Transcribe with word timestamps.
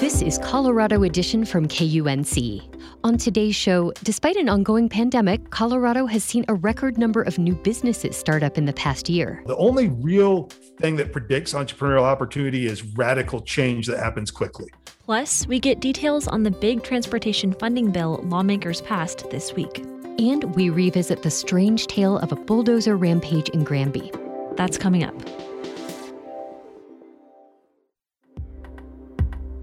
This 0.00 0.22
is 0.22 0.38
Colorado 0.38 1.04
Edition 1.04 1.44
from 1.44 1.68
KUNC. 1.68 2.62
On 3.04 3.16
today's 3.16 3.54
show, 3.54 3.92
despite 4.02 4.34
an 4.34 4.48
ongoing 4.48 4.88
pandemic, 4.88 5.50
Colorado 5.50 6.06
has 6.06 6.24
seen 6.24 6.44
a 6.48 6.54
record 6.54 6.98
number 6.98 7.22
of 7.22 7.38
new 7.38 7.54
businesses 7.54 8.16
start 8.16 8.42
up 8.42 8.58
in 8.58 8.64
the 8.64 8.72
past 8.72 9.08
year. 9.08 9.40
The 9.46 9.56
only 9.56 9.88
real 9.88 10.50
thing 10.80 10.96
that 10.96 11.12
predicts 11.12 11.54
entrepreneurial 11.54 12.02
opportunity 12.02 12.66
is 12.66 12.82
radical 12.82 13.40
change 13.40 13.86
that 13.86 14.00
happens 14.00 14.32
quickly. 14.32 14.66
Plus, 15.04 15.46
we 15.46 15.60
get 15.60 15.78
details 15.80 16.26
on 16.26 16.42
the 16.42 16.50
big 16.50 16.82
transportation 16.82 17.52
funding 17.52 17.92
bill 17.92 18.20
lawmakers 18.24 18.80
passed 18.80 19.30
this 19.30 19.52
week. 19.52 19.84
And 20.18 20.54
we 20.56 20.70
revisit 20.70 21.22
the 21.22 21.30
strange 21.30 21.86
tale 21.86 22.18
of 22.18 22.32
a 22.32 22.36
bulldozer 22.36 22.96
rampage 22.96 23.48
in 23.50 23.62
Granby. 23.62 24.10
That's 24.56 24.76
coming 24.76 25.04
up. 25.04 25.14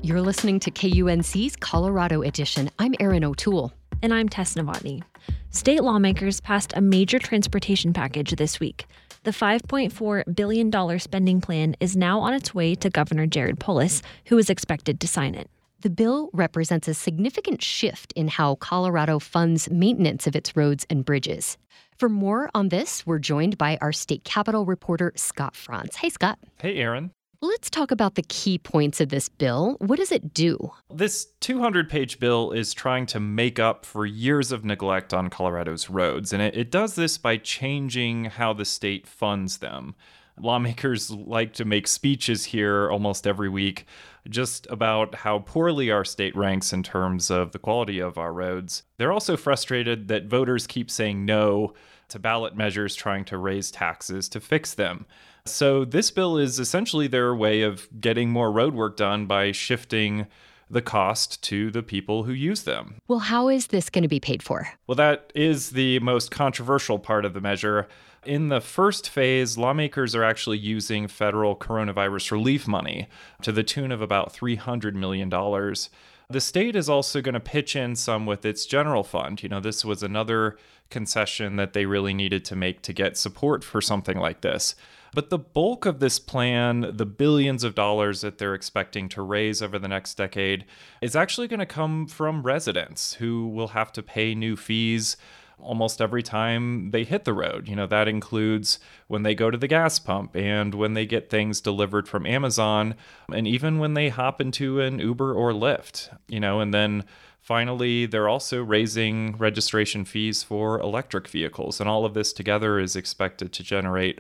You're 0.04 0.22
listening 0.22 0.60
to 0.62 0.72
KUNC's 0.72 1.56
Colorado 1.58 2.24
Edition. 2.24 2.72
I'm 2.80 2.96
Erin 3.00 3.24
O'Toole. 3.24 3.72
And 4.02 4.12
I'm 4.12 4.28
Tess 4.28 4.56
Novotny. 4.56 5.04
State 5.52 5.84
lawmakers 5.84 6.42
passed 6.42 6.74
a 6.76 6.82
major 6.82 7.20
transportation 7.20 7.94
package 7.94 8.32
this 8.32 8.60
week. 8.60 8.88
The 9.26 9.32
$5.4 9.32 10.36
billion 10.36 11.00
spending 11.00 11.40
plan 11.40 11.76
is 11.80 11.96
now 11.96 12.20
on 12.20 12.34
its 12.34 12.52
way 12.52 12.74
to 12.74 12.90
Governor 12.90 13.28
Jared 13.28 13.60
Polis, 13.60 14.02
who 14.26 14.40
is 14.40 14.50
expected 14.50 15.00
to 15.02 15.08
sign 15.08 15.36
it. 15.36 15.52
The 15.82 15.92
bill 15.92 16.32
represents 16.34 16.88
a 16.88 16.96
significant 16.96 17.62
shift 17.62 18.12
in 18.14 18.28
how 18.28 18.56
Colorado 18.56 19.20
funds 19.20 19.70
maintenance 19.70 20.26
of 20.26 20.36
its 20.36 20.56
roads 20.56 20.84
and 20.90 21.06
bridges. 21.06 21.60
For 22.00 22.10
more 22.10 22.50
on 22.56 22.70
this, 22.70 23.06
we're 23.06 23.20
joined 23.20 23.60
by 23.60 23.78
our 23.82 23.92
state 23.92 24.24
capitol 24.24 24.66
reporter, 24.66 25.14
Scott 25.16 25.56
Franz. 25.56 25.98
Hey, 25.98 26.10
Scott. 26.10 26.40
Hey, 26.60 26.78
Erin. 26.78 27.12
Let's 27.44 27.72
talk 27.72 27.90
about 27.90 28.14
the 28.14 28.22
key 28.22 28.60
points 28.60 29.02
of 29.02 29.10
this 29.10 29.28
bill. 29.28 29.76
What 29.80 29.98
does 29.98 30.12
it 30.12 30.32
do? 30.32 30.74
This 30.94 31.26
200 31.40 31.90
page 31.90 32.20
bill 32.20 32.52
is 32.52 32.72
trying 32.72 33.08
to 33.08 33.20
make 33.20 33.58
up 33.58 33.84
for 33.84 34.06
years 34.06 34.52
of 34.52 34.64
neglect 34.64 35.12
on 35.12 35.32
Colorado's 35.32 35.90
roads, 35.90 36.34
and 36.34 36.42
it, 36.44 36.56
it, 36.56 36.70
does 36.70 36.94
this 36.94 37.18
by 37.18 37.38
changing 37.38 38.26
how 38.26 38.54
the 38.54 38.64
state 38.64 39.08
funds 39.08 39.58
them. 39.58 39.96
Lawmakers 40.40 41.10
like 41.10 41.54
to 41.54 41.66
make 41.66 41.88
speeches 41.88 42.46
here 42.46 42.92
almost 42.92 43.26
every 43.26 43.50
week 43.50 43.88
just 44.30 44.68
about 44.70 45.16
how 45.16 45.40
poorly 45.40 45.90
our 45.90 46.06
state 46.06 46.36
ranks 46.36 46.72
in 46.72 46.84
terms 46.84 47.32
of 47.32 47.54
the 47.54 47.60
quality 47.60 48.00
of 48.00 48.20
our 48.20 48.32
roads. 48.32 48.84
They're 48.98 49.12
also 49.12 49.36
frustrated 49.36 50.10
that 50.10 50.28
voters 50.28 50.68
keep 50.68 50.92
saying 50.92 51.26
no 51.26 51.74
to 52.10 52.20
ballot 52.20 52.56
measures 52.56 52.94
trying 52.94 53.26
to 53.26 53.38
raise 53.38 53.72
taxes 53.72 54.30
to 54.30 54.40
fix 54.40 54.76
them. 54.76 55.08
So, 55.46 55.86
this 55.86 56.12
bill 56.12 56.38
is 56.38 56.60
essentially 56.60 57.08
their 57.08 57.34
way 57.36 57.64
of 57.64 57.88
getting 58.00 58.30
more 58.30 58.52
road 58.52 58.74
work 58.76 58.96
done 58.96 59.26
by 59.26 59.52
shifting 59.52 60.28
the 60.70 60.82
cost 60.82 61.44
to 61.44 61.70
the 61.70 61.84
people 61.84 62.24
who 62.24 62.32
use 62.32 62.64
them. 62.64 62.96
Well, 63.08 63.20
how 63.20 63.50
is 63.50 63.68
this 63.68 63.90
going 63.90 64.04
to 64.04 64.08
be 64.08 64.20
paid 64.20 64.42
for? 64.42 64.70
Well, 64.88 64.96
that 64.96 65.32
is 65.36 65.72
the 65.72 66.00
most 66.00 66.32
controversial 66.32 66.98
part 66.98 67.26
of 67.26 67.34
the 67.34 67.42
measure. 67.42 67.88
In 68.26 68.50
the 68.50 68.62
first 68.62 69.10
phase, 69.10 69.58
lawmakers 69.58 70.16
are 70.16 70.24
actually 70.24 70.60
using 70.60 71.08
federal 71.08 71.56
coronavirus 71.56 72.32
relief 72.32 72.68
money 72.68 73.10
to 73.42 73.52
the 73.52 73.64
tune 73.64 73.92
of 73.92 74.02
about 74.02 74.34
$300 74.34 74.94
million. 74.94 75.30
The 75.30 76.40
state 76.40 76.76
is 76.76 76.88
also 76.88 77.22
going 77.22 77.34
to 77.34 77.42
pitch 77.42 77.76
in 77.76 77.96
some 77.96 78.26
with 78.26 78.46
its 78.46 78.66
general 78.66 79.04
fund. 79.04 79.44
You 79.44 79.50
know, 79.50 79.60
this 79.60 79.84
was 79.84 80.04
another 80.04 80.58
concession 80.90 81.58
that 81.58 81.74
they 81.74 81.86
really 81.86 82.14
needed 82.14 82.46
to 82.46 82.56
make 82.56 82.82
to 82.84 82.94
get 82.94 83.18
support 83.18 83.64
for 83.64 83.82
something 83.82 84.18
like 84.18 84.42
this. 84.42 84.76
But 85.14 85.30
the 85.30 85.38
bulk 85.38 85.86
of 85.86 86.00
this 86.00 86.20
plan, 86.20 86.92
the 86.94 87.06
billions 87.06 87.64
of 87.64 87.76
dollars 87.76 88.22
that 88.22 88.38
they're 88.38 88.54
expecting 88.54 89.10
to 89.10 89.22
raise 89.22 89.62
over 89.62 89.78
the 89.78 89.90
next 89.90 90.16
decade, 90.16 90.66
is 91.02 91.16
actually 91.16 91.50
going 91.50 91.60
to 91.60 91.66
come 91.66 92.08
from 92.08 92.44
residents 92.44 93.16
who 93.16 93.48
will 93.48 93.70
have 93.70 93.92
to 93.94 94.04
pay 94.04 94.34
new 94.34 94.56
fees 94.56 95.18
almost 95.60 96.02
every 96.02 96.24
time 96.24 96.92
they 96.92 97.04
hit 97.04 97.26
the 97.26 97.34
road. 97.34 97.68
You 97.68 97.76
know, 97.76 97.88
that 97.88 98.08
includes 98.08 98.80
when 99.08 99.24
they 99.24 99.36
go 99.36 99.52
to 99.52 99.58
the 99.58 99.68
gas 99.68 100.00
pump 100.00 100.36
and 100.36 100.74
when 100.74 100.94
they 100.94 101.06
get 101.06 101.30
things 101.30 101.62
delivered 101.62 102.08
from 102.08 102.26
Amazon, 102.26 102.96
and 103.32 103.48
even 103.48 103.80
when 103.80 103.94
they 103.94 104.10
hop 104.10 104.42
into 104.42 104.80
an 104.80 105.00
Uber 105.00 105.34
or 105.34 105.52
Lyft, 105.52 106.10
you 106.28 106.40
know, 106.40 106.60
and 106.60 106.74
then 106.74 107.04
finally, 107.40 108.06
they're 108.06 108.30
also 108.30 108.64
raising 108.64 109.38
registration 109.38 110.06
fees 110.06 110.42
for 110.42 110.80
electric 110.80 111.28
vehicles. 111.28 111.80
And 111.80 111.90
all 111.90 112.06
of 112.06 112.14
this 112.14 112.34
together 112.34 112.80
is 112.80 112.96
expected 112.96 113.52
to 113.54 113.64
generate 113.64 114.20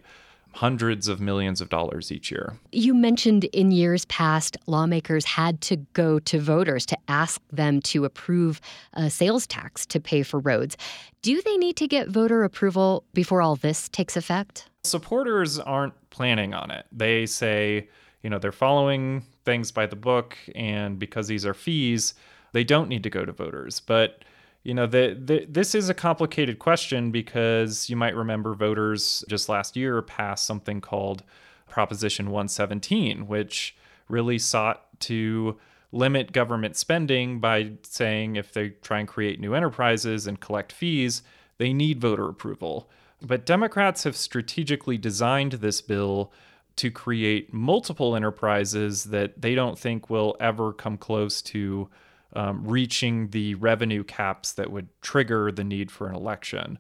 hundreds 0.53 1.07
of 1.07 1.22
millions 1.22 1.62
of 1.62 1.69
dollars 1.69 2.12
each 2.12 2.29
year. 2.31 2.57
You 2.72 2.94
mentioned 2.94 3.45
in 3.45 3.72
years 3.72 4.06
past, 4.06 4.57
lawmakers 4.67 5.25
had 5.25 5.62
to 5.62 5.78
go 5.94 6.19
to 6.19 6.39
voters 6.39 6.85
to 6.88 6.97
ask 7.07 7.41
them 7.51 7.81
to 7.84 8.06
approve 8.06 8.59
a 8.94 9.09
sales 9.09 9.47
tax 9.47 9.85
to 9.88 10.00
pay 10.00 10.23
for 10.23 10.40
roads. 10.40 10.78
Do 11.22 11.41
they 11.41 11.57
need 11.57 11.78
to 11.78 11.88
get 11.88 12.09
voter 12.09 12.44
approval 12.44 13.03
before 13.13 13.41
all 13.41 13.56
this 13.56 13.90
takes 13.90 14.17
effect? 14.17 14.69
Supporters 14.84 15.59
aren't 15.59 15.94
planning 16.09 16.53
on 16.53 16.72
it. 16.72 16.85
They 16.91 17.25
say, 17.25 17.88
you 18.23 18.29
know, 18.29 18.40
they're 18.40 18.51
following 18.51 19.23
things 19.45 19.72
by 19.72 19.85
the 19.85 19.95
book, 19.95 20.38
and 20.56 21.00
because 21.00 21.28
these 21.28 21.45
are 21.45 21.53
fees, 21.53 22.13
they 22.53 22.63
don't 22.63 22.90
need 22.90 23.03
to 23.03 23.09
go 23.09 23.25
to 23.25 23.31
voters. 23.31 23.79
But 23.79 24.23
you 24.63 24.73
know, 24.73 24.85
the, 24.85 25.17
the, 25.19 25.45
this 25.49 25.73
is 25.73 25.89
a 25.89 25.94
complicated 25.94 26.59
question 26.59 27.11
because 27.11 27.89
you 27.89 27.95
might 27.95 28.16
remember 28.16 28.53
voters 28.53 29.25
just 29.27 29.49
last 29.49 29.75
year 29.75 30.01
passed 30.01 30.45
something 30.45 30.81
called 30.81 31.23
Proposition 31.67 32.27
117, 32.27 33.27
which 33.27 33.75
really 34.07 34.38
sought 34.38 34.85
to 34.99 35.57
limit 35.91 36.31
government 36.31 36.75
spending 36.75 37.39
by 37.39 37.72
saying 37.83 38.35
if 38.35 38.53
they 38.53 38.69
try 38.69 38.99
and 38.99 39.07
create 39.07 39.39
new 39.39 39.53
enterprises 39.55 40.27
and 40.27 40.39
collect 40.39 40.72
fees, 40.72 41.23
they 41.57 41.73
need 41.73 41.99
voter 41.99 42.29
approval. 42.29 42.89
But 43.22 43.45
Democrats 43.45 44.03
have 44.03 44.16
strategically 44.16 44.97
designed 44.97 45.53
this 45.53 45.81
bill 45.81 46.31
to 46.78 46.89
create 46.89 47.53
multiple 47.53 48.16
enterprises 48.16 49.05
that 49.05 49.41
they 49.41 49.55
don't 49.55 49.78
think 49.78 50.09
will 50.09 50.35
ever 50.39 50.72
come 50.72 50.97
close 50.97 51.41
to 51.41 51.89
um, 52.33 52.63
reaching 52.65 53.29
the 53.29 53.55
revenue 53.55 54.03
caps 54.03 54.53
that 54.53 54.71
would 54.71 54.87
trigger 55.01 55.51
the 55.51 55.63
need 55.63 55.91
for 55.91 56.07
an 56.07 56.15
election. 56.15 56.77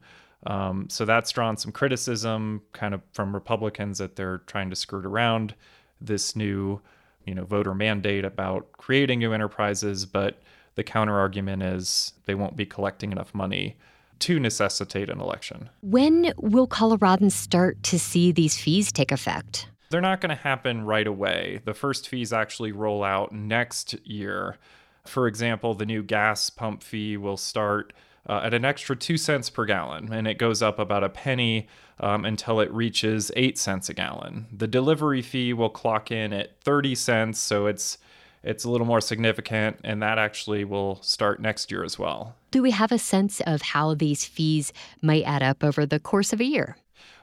Um, 0.47 0.87
so 0.89 1.05
that's 1.05 1.31
drawn 1.31 1.57
some 1.57 1.71
criticism 1.71 2.61
kind 2.73 2.93
of 2.93 3.01
from 3.13 3.33
Republicans 3.33 3.99
that 3.99 4.15
they're 4.15 4.39
trying 4.39 4.69
to 4.69 4.75
skirt 4.75 5.05
around 5.05 5.53
this 5.99 6.35
new, 6.35 6.81
you 7.25 7.35
know, 7.35 7.45
voter 7.45 7.75
mandate 7.75 8.25
about 8.25 8.71
creating 8.71 9.19
new 9.19 9.33
enterprises, 9.33 10.05
but 10.05 10.41
the 10.75 10.83
counter 10.83 11.19
argument 11.19 11.61
is 11.61 12.13
they 12.25 12.33
won't 12.33 12.55
be 12.55 12.65
collecting 12.65 13.11
enough 13.11 13.35
money 13.35 13.75
to 14.19 14.39
necessitate 14.39 15.09
an 15.09 15.19
election. 15.19 15.69
When 15.81 16.33
will 16.37 16.67
Coloradans 16.67 17.33
start 17.33 17.81
to 17.83 17.99
see 17.99 18.31
these 18.31 18.57
fees 18.57 18.91
take 18.91 19.11
effect? 19.11 19.67
They're 19.89 19.99
not 19.99 20.21
going 20.21 20.29
to 20.29 20.41
happen 20.41 20.85
right 20.85 21.07
away. 21.07 21.61
The 21.65 21.73
first 21.73 22.07
fees 22.07 22.31
actually 22.31 22.71
roll 22.71 23.03
out 23.03 23.33
next 23.33 23.93
year. 24.05 24.57
For 25.05 25.27
example, 25.27 25.73
the 25.73 25.85
new 25.85 26.03
gas 26.03 26.49
pump 26.49 26.83
fee 26.83 27.17
will 27.17 27.37
start 27.37 27.93
uh, 28.27 28.41
at 28.43 28.53
an 28.53 28.65
extra 28.65 28.95
two 28.95 29.17
cents 29.17 29.49
per 29.49 29.65
gallon, 29.65 30.13
and 30.13 30.27
it 30.27 30.37
goes 30.37 30.61
up 30.61 30.79
about 30.79 31.03
a 31.03 31.09
penny 31.09 31.67
um, 31.99 32.25
until 32.25 32.59
it 32.59 32.71
reaches 32.71 33.31
eight 33.35 33.57
cents 33.57 33.89
a 33.89 33.93
gallon. 33.93 34.47
The 34.55 34.67
delivery 34.67 35.21
fee 35.21 35.53
will 35.53 35.69
clock 35.69 36.11
in 36.11 36.33
at 36.33 36.59
30 36.61 36.95
cents, 36.95 37.39
so 37.39 37.65
it's 37.65 37.97
it's 38.43 38.63
a 38.63 38.69
little 38.71 38.87
more 38.87 39.01
significant, 39.01 39.77
and 39.83 40.01
that 40.01 40.17
actually 40.17 40.63
will 40.63 40.99
start 41.03 41.39
next 41.39 41.71
year 41.71 41.83
as 41.83 41.99
well. 41.99 42.35
Do 42.49 42.63
we 42.63 42.71
have 42.71 42.91
a 42.91 42.97
sense 42.97 43.39
of 43.41 43.61
how 43.61 43.93
these 43.93 44.25
fees 44.25 44.73
might 44.99 45.23
add 45.25 45.43
up 45.43 45.63
over 45.63 45.85
the 45.85 45.99
course 45.99 46.33
of 46.33 46.41
a 46.41 46.45
year? 46.45 46.75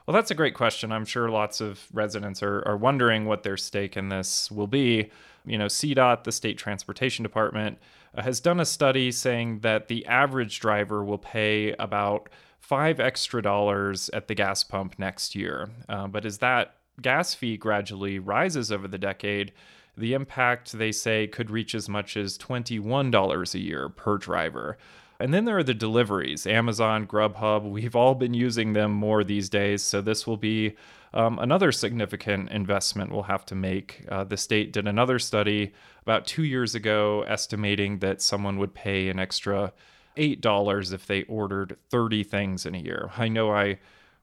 Well, 0.05 0.13
that's 0.13 0.31
a 0.31 0.35
great 0.35 0.55
question. 0.55 0.91
I'm 0.91 1.05
sure 1.05 1.29
lots 1.29 1.61
of 1.61 1.87
residents 1.93 2.41
are, 2.41 2.67
are 2.67 2.77
wondering 2.77 3.25
what 3.25 3.43
their 3.43 3.57
stake 3.57 3.95
in 3.95 4.09
this 4.09 4.49
will 4.49 4.67
be. 4.67 5.11
You 5.45 5.57
know, 5.57 5.67
CDOT, 5.67 6.23
the 6.23 6.31
state 6.31 6.57
transportation 6.57 7.23
department, 7.23 7.77
uh, 8.15 8.23
has 8.23 8.39
done 8.39 8.59
a 8.59 8.65
study 8.65 9.11
saying 9.11 9.59
that 9.59 9.87
the 9.87 10.05
average 10.05 10.59
driver 10.59 11.03
will 11.03 11.17
pay 11.17 11.73
about 11.73 12.29
five 12.59 12.99
extra 12.99 13.41
dollars 13.41 14.09
at 14.09 14.27
the 14.27 14.35
gas 14.35 14.63
pump 14.63 14.97
next 14.97 15.35
year. 15.35 15.69
Uh, 15.87 16.07
but 16.07 16.25
as 16.25 16.39
that 16.39 16.75
gas 17.01 17.33
fee 17.33 17.57
gradually 17.57 18.19
rises 18.19 18.71
over 18.71 18.87
the 18.87 18.97
decade, 18.97 19.51
the 19.97 20.13
impact, 20.13 20.71
they 20.73 20.91
say, 20.91 21.27
could 21.27 21.49
reach 21.49 21.75
as 21.75 21.89
much 21.89 22.15
as 22.15 22.37
$21 22.37 23.53
a 23.53 23.59
year 23.59 23.89
per 23.89 24.17
driver. 24.17 24.77
And 25.19 25.33
then 25.33 25.43
there 25.45 25.57
are 25.57 25.63
the 25.63 25.73
deliveries 25.73 26.47
Amazon, 26.47 27.05
Grubhub. 27.05 27.69
We've 27.69 27.95
all 27.95 28.15
been 28.15 28.33
using 28.33 28.73
them 28.73 28.91
more 28.91 29.23
these 29.23 29.49
days. 29.49 29.83
So 29.83 30.01
this 30.01 30.25
will 30.25 30.37
be 30.37 30.75
um, 31.13 31.39
another 31.39 31.71
significant 31.71 32.51
investment 32.51 33.11
we'll 33.11 33.23
have 33.23 33.45
to 33.47 33.55
make. 33.55 34.05
Uh, 34.07 34.23
the 34.23 34.37
state 34.37 34.71
did 34.71 34.87
another 34.87 35.19
study 35.19 35.73
about 36.01 36.25
two 36.25 36.43
years 36.43 36.75
ago 36.75 37.25
estimating 37.27 37.99
that 37.99 38.21
someone 38.21 38.57
would 38.57 38.73
pay 38.73 39.09
an 39.09 39.19
extra 39.19 39.73
$8 40.17 40.93
if 40.93 41.05
they 41.05 41.23
ordered 41.23 41.77
30 41.89 42.23
things 42.23 42.65
in 42.65 42.75
a 42.75 42.79
year. 42.79 43.11
I 43.17 43.27
know 43.27 43.51
I 43.51 43.79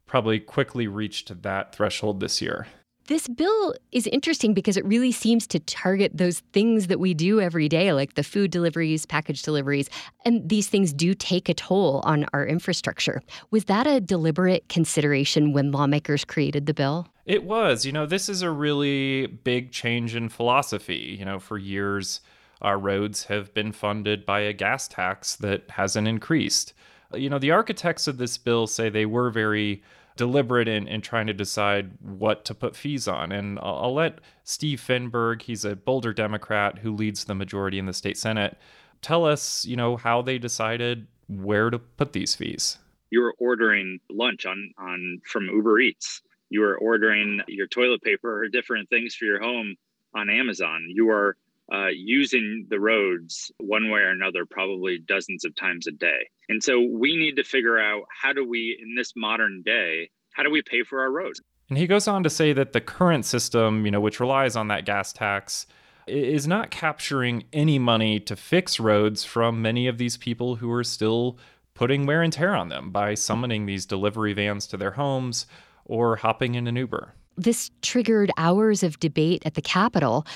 probably 0.07 0.39
quickly 0.39 0.87
reached 0.87 1.43
that 1.43 1.75
threshold 1.75 2.21
this 2.21 2.41
year. 2.41 2.69
This 3.09 3.29
bill 3.29 3.75
is 3.93 4.09
interesting 4.09 4.53
because 4.53 4.77
it 4.77 4.85
really 4.85 5.13
seems 5.13 5.47
to 5.49 5.61
target 5.61 6.17
those 6.17 6.41
things 6.53 6.89
that 6.89 6.99
we 6.99 7.15
do 7.15 7.41
every 7.41 7.69
day, 7.69 7.93
like 7.93 8.15
the 8.15 8.25
food 8.25 8.51
deliveries, 8.51 9.07
package 9.07 9.43
deliveries, 9.43 9.89
and 10.25 10.49
these 10.49 10.67
things 10.67 10.93
do 10.93 11.15
take 11.15 11.49
a 11.49 11.55
toll 11.55 12.01
on 12.05 12.27
our 12.33 12.45
infrastructure. 12.45 13.23
Was 13.53 13.67
that 13.67 13.87
a 13.87 14.01
deliberate 14.01 14.69
consideration 14.69 15.53
when 15.53 15.71
lawmakers 15.71 16.25
created 16.25 16.67
the 16.67 16.75
bill? 16.75 17.07
It 17.27 17.45
was. 17.45 17.87
You 17.87 17.93
know, 17.93 18.07
this 18.07 18.29
is 18.29 18.43
a 18.43 18.51
really 18.51 19.27
big 19.27 19.71
change 19.71 20.17
in 20.17 20.29
philosophy. 20.29 21.17
You 21.17 21.25
know, 21.25 21.39
for 21.39 21.59
years, 21.59 22.21
our 22.61 22.77
roads 22.79 23.25
have 23.25 23.55
been 23.55 23.71
funded 23.71 24.27
by 24.27 24.41
a 24.41 24.53
gas 24.53 24.89
tax 24.89 25.37
that 25.37 25.71
hasn't 25.71 26.09
increased. 26.09 26.73
You 27.15 27.31
know, 27.31 27.39
the 27.39 27.53
architects 27.53 28.09
of 28.09 28.19
this 28.19 28.37
bill 28.37 28.67
say 28.67 28.89
they 28.89 29.07
were 29.07 29.31
very 29.31 29.85
deliberate 30.17 30.69
in, 30.69 30.89
in 30.89 31.01
trying 31.01 31.27
to 31.27 31.35
decide 31.35 31.93
what 32.01 32.45
to 32.47 32.55
put 32.55 32.75
fees 32.75 33.07
on. 33.07 33.33
And 33.33 33.59
I'll, 33.61 33.77
I'll 33.85 33.95
let 33.95 34.21
Steve 34.45 34.81
Fenberg, 34.81 35.43
he's 35.43 35.65
a 35.65 35.77
Boulder 35.77 36.13
Democrat 36.13 36.79
who 36.79 36.93
leads 36.95 37.25
the 37.25 37.35
majority 37.35 37.79
in 37.79 37.87
the 37.87 37.93
state 37.93 38.17
Senate, 38.17 38.57
tell 39.03 39.25
us, 39.25 39.65
you 39.65 39.77
know, 39.77 39.97
how 39.97 40.23
they 40.23 40.39
decided 40.39 41.07
where 41.29 41.71
to 41.71 41.79
put 41.79 42.13
these 42.13 42.35
fees. 42.35 42.79
You 43.11 43.21
were 43.21 43.35
ordering 43.39 44.01
lunch 44.11 44.47
on, 44.47 44.73
on 44.79 45.21
from 45.25 45.47
Uber 45.47 45.81
Eats. 45.81 46.23
You 46.49 46.61
were 46.61 46.79
ordering 46.79 47.41
your 47.49 47.67
toilet 47.67 48.03
paper 48.03 48.43
or 48.43 48.49
different 48.49 48.89
things 48.89 49.15
for 49.15 49.25
your 49.25 49.41
home 49.41 49.77
on 50.15 50.31
Amazon. 50.31 50.87
You 50.89 51.11
are 51.11 51.37
uh, 51.73 51.89
using 51.89 52.67
the 52.71 52.79
roads 52.79 53.51
one 53.59 53.91
way 53.91 54.01
or 54.01 54.11
another, 54.11 54.47
probably 54.47 54.99
dozens 54.99 55.45
of 55.45 55.55
times 55.57 55.87
a 55.87 55.93
day. 55.93 56.29
And 56.49 56.63
so 56.63 56.81
we 56.81 57.17
need 57.17 57.37
to 57.37 57.45
figure 57.45 57.79
out 57.79 58.03
how 58.23 58.33
do 58.33 58.49
we, 58.49 58.79
in 58.81 58.95
this 58.95 59.13
modern 59.17 59.63
day, 59.65 60.11
how 60.33 60.43
do 60.43 60.51
we 60.51 60.63
pay 60.63 60.83
for 60.83 61.01
our 61.01 61.11
roads? 61.11 61.41
And 61.69 61.79
he 61.79 61.87
goes 61.87 62.07
on 62.07 62.23
to 62.23 62.31
say 62.31 62.53
that 62.53 62.73
the 62.73 62.81
current 62.81 63.25
system, 63.25 63.85
you 63.85 63.91
know, 63.91 64.01
which 64.01 64.21
relies 64.21 64.55
on 64.55 64.69
that 64.69 64.85
gas 64.85 65.13
tax, 65.13 65.67
is 66.07 66.47
not 66.47 66.71
capturing 66.71 67.45
any 67.53 67.79
money 67.79 68.21
to 68.21 68.37
fix 68.37 68.79
roads 68.79 69.25
from 69.25 69.61
many 69.61 69.89
of 69.89 69.99
these 69.99 70.17
people 70.17 70.57
who 70.57 70.71
are 70.71 70.85
still 70.85 71.37
putting 71.75 72.07
wear 72.07 72.23
and 72.23 72.33
tear 72.33 72.55
on 72.55 72.69
them 72.69 72.91
by 72.91 73.15
summoning 73.15 73.67
these 73.67 73.85
delivery 73.85 74.33
vans 74.33 74.69
to 74.69 74.77
their 74.77 74.93
homes 74.93 75.47
or 75.85 76.17
hopping 76.17 76.55
in 76.55 76.67
an 76.69 76.77
Uber. 76.77 77.13
This 77.37 77.71
triggered 77.83 78.31
hours 78.39 78.83
of 78.83 78.99
debate 79.01 79.43
at 79.45 79.55
the 79.55 79.63
Capitol. 79.63 80.27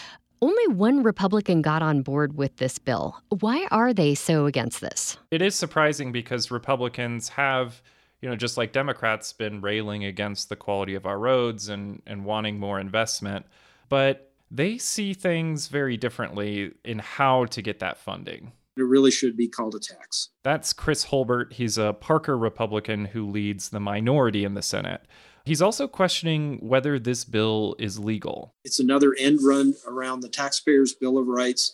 Only 0.43 0.69
one 0.69 1.03
Republican 1.03 1.61
got 1.61 1.83
on 1.83 2.01
board 2.01 2.37
with 2.37 2.57
this 2.57 2.79
bill. 2.79 3.23
Why 3.41 3.69
are 3.71 3.93
they 3.93 4.15
so 4.15 4.47
against 4.47 4.81
this? 4.81 5.19
It 5.31 5.43
is 5.43 5.55
surprising 5.55 6.13
because 6.13 6.51
Republicans 6.51 7.29
have, 7.31 7.83
you 8.23 8.29
know, 8.29 8.37
just 8.37 8.57
like 8.57 8.73
Democrats, 8.73 9.35
been 9.35 9.61
railing 9.61 10.07
against 10.07 10.49
the 10.49 10.57
quality 10.57 10.95
of 10.95 11.05
our 11.05 11.19
roads 11.19 11.69
and, 11.69 12.01
and 12.07 12.25
wanting 12.25 12.59
more 12.59 12.81
investment. 12.81 13.45
But 13.91 14.33
they 14.51 14.79
see 14.79 15.13
things 15.13 15.69
very 15.69 15.99
differently 15.99 16.73
in 16.87 17.01
how 17.01 17.45
to 17.47 17.61
get 17.61 17.81
that 17.81 17.99
funding. 17.99 18.53
It 18.79 18.83
really 18.83 19.11
should 19.11 19.37
be 19.37 19.47
called 19.47 19.75
a 19.75 19.79
tax. 19.79 20.31
That's 20.43 20.73
Chris 20.73 21.07
Holbert. 21.07 21.53
He's 21.53 21.77
a 21.77 21.93
Parker 21.93 22.39
Republican 22.39 23.05
who 23.05 23.29
leads 23.29 23.69
the 23.69 23.81
minority 23.81 24.45
in 24.45 24.55
the 24.55 24.63
Senate. 24.63 25.03
He's 25.45 25.63
also 25.63 25.89
questioning 25.89 26.59
whether 26.61 26.99
this 26.99 27.25
bill 27.25 27.75
is 27.79 27.99
legal. 27.99 28.55
It's 28.65 28.81
another 28.81 29.15
end 29.19 29.41
run 29.43 29.75
around 29.87 30.21
the 30.21 30.29
taxpayers' 30.29 30.95
Bill 30.95 31.19
of 31.19 31.27
Rights. 31.27 31.73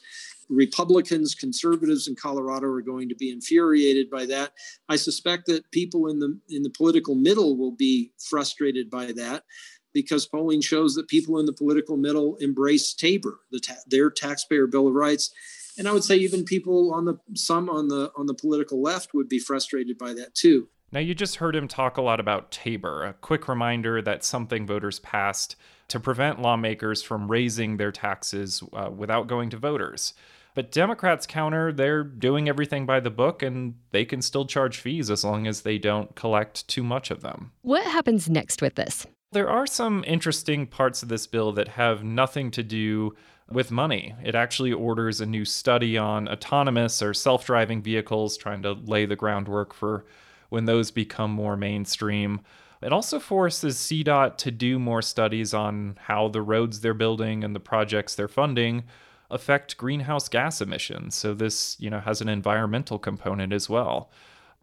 Republicans, 0.48 1.34
conservatives 1.34 2.06
in 2.06 2.14
Colorado 2.14 2.68
are 2.68 2.82
going 2.82 3.08
to 3.08 3.16
be 3.16 3.30
infuriated 3.30 4.08
by 4.08 4.26
that. 4.26 4.52
I 4.88 4.96
suspect 4.96 5.46
that 5.46 5.70
people 5.72 6.08
in 6.08 6.20
the 6.20 6.38
in 6.48 6.62
the 6.62 6.70
political 6.70 7.14
middle 7.14 7.56
will 7.56 7.72
be 7.72 8.12
frustrated 8.18 8.88
by 8.88 9.12
that 9.12 9.44
because 9.92 10.26
polling 10.26 10.60
shows 10.60 10.94
that 10.94 11.08
people 11.08 11.38
in 11.38 11.46
the 11.46 11.52
political 11.52 11.96
middle 11.96 12.36
embrace 12.36 12.92
Tabor, 12.92 13.40
the 13.50 13.58
ta- 13.58 13.74
their 13.86 14.10
taxpayer 14.10 14.66
bill 14.66 14.88
of 14.88 14.94
rights. 14.94 15.32
And 15.78 15.88
I 15.88 15.92
would 15.92 16.04
say 16.04 16.16
even 16.16 16.44
people 16.44 16.94
on 16.94 17.06
the 17.06 17.18
some 17.34 17.68
on 17.68 17.88
the 17.88 18.12
on 18.16 18.26
the 18.26 18.34
political 18.34 18.80
left 18.80 19.14
would 19.14 19.28
be 19.28 19.38
frustrated 19.38 19.98
by 19.98 20.14
that 20.14 20.34
too. 20.34 20.68
Now, 20.92 21.00
you 21.00 21.14
just 21.14 21.36
heard 21.36 21.56
him 21.56 21.68
talk 21.68 21.96
a 21.96 22.02
lot 22.02 22.20
about 22.20 22.50
Tabor, 22.50 23.04
a 23.04 23.12
quick 23.14 23.48
reminder 23.48 24.00
that 24.02 24.24
something 24.24 24.66
voters 24.66 25.00
passed 25.00 25.56
to 25.88 26.00
prevent 26.00 26.40
lawmakers 26.40 27.02
from 27.02 27.30
raising 27.30 27.76
their 27.76 27.92
taxes 27.92 28.62
uh, 28.72 28.90
without 28.90 29.26
going 29.26 29.50
to 29.50 29.56
voters. 29.56 30.14
But 30.54 30.72
Democrats 30.72 31.26
counter 31.26 31.70
they're 31.70 32.02
doing 32.02 32.48
everything 32.48 32.86
by 32.86 33.00
the 33.00 33.10
book 33.10 33.42
and 33.42 33.74
they 33.90 34.06
can 34.06 34.22
still 34.22 34.46
charge 34.46 34.78
fees 34.78 35.10
as 35.10 35.22
long 35.22 35.46
as 35.46 35.60
they 35.60 35.76
don't 35.76 36.14
collect 36.14 36.66
too 36.66 36.82
much 36.82 37.10
of 37.10 37.20
them. 37.20 37.52
What 37.60 37.84
happens 37.84 38.30
next 38.30 38.62
with 38.62 38.74
this? 38.74 39.06
There 39.32 39.50
are 39.50 39.66
some 39.66 40.02
interesting 40.06 40.66
parts 40.66 41.02
of 41.02 41.10
this 41.10 41.26
bill 41.26 41.52
that 41.52 41.68
have 41.68 42.02
nothing 42.02 42.50
to 42.52 42.62
do 42.62 43.14
with 43.50 43.70
money. 43.70 44.14
It 44.24 44.34
actually 44.34 44.72
orders 44.72 45.20
a 45.20 45.26
new 45.26 45.44
study 45.44 45.98
on 45.98 46.26
autonomous 46.26 47.02
or 47.02 47.12
self 47.12 47.44
driving 47.44 47.82
vehicles, 47.82 48.38
trying 48.38 48.62
to 48.62 48.72
lay 48.72 49.04
the 49.04 49.14
groundwork 49.14 49.74
for 49.74 50.06
when 50.48 50.64
those 50.64 50.90
become 50.90 51.30
more 51.30 51.56
mainstream. 51.56 52.40
It 52.82 52.92
also 52.92 53.18
forces 53.18 53.76
CDOT 53.76 54.36
to 54.38 54.50
do 54.50 54.78
more 54.78 55.02
studies 55.02 55.54
on 55.54 55.98
how 56.02 56.28
the 56.28 56.42
roads 56.42 56.80
they're 56.80 56.94
building 56.94 57.42
and 57.42 57.54
the 57.54 57.60
projects 57.60 58.14
they're 58.14 58.28
funding 58.28 58.84
affect 59.30 59.76
greenhouse 59.76 60.28
gas 60.28 60.60
emissions. 60.60 61.14
So 61.14 61.34
this, 61.34 61.76
you 61.80 61.90
know, 61.90 62.00
has 62.00 62.20
an 62.20 62.28
environmental 62.28 62.98
component 62.98 63.52
as 63.52 63.68
well. 63.68 64.10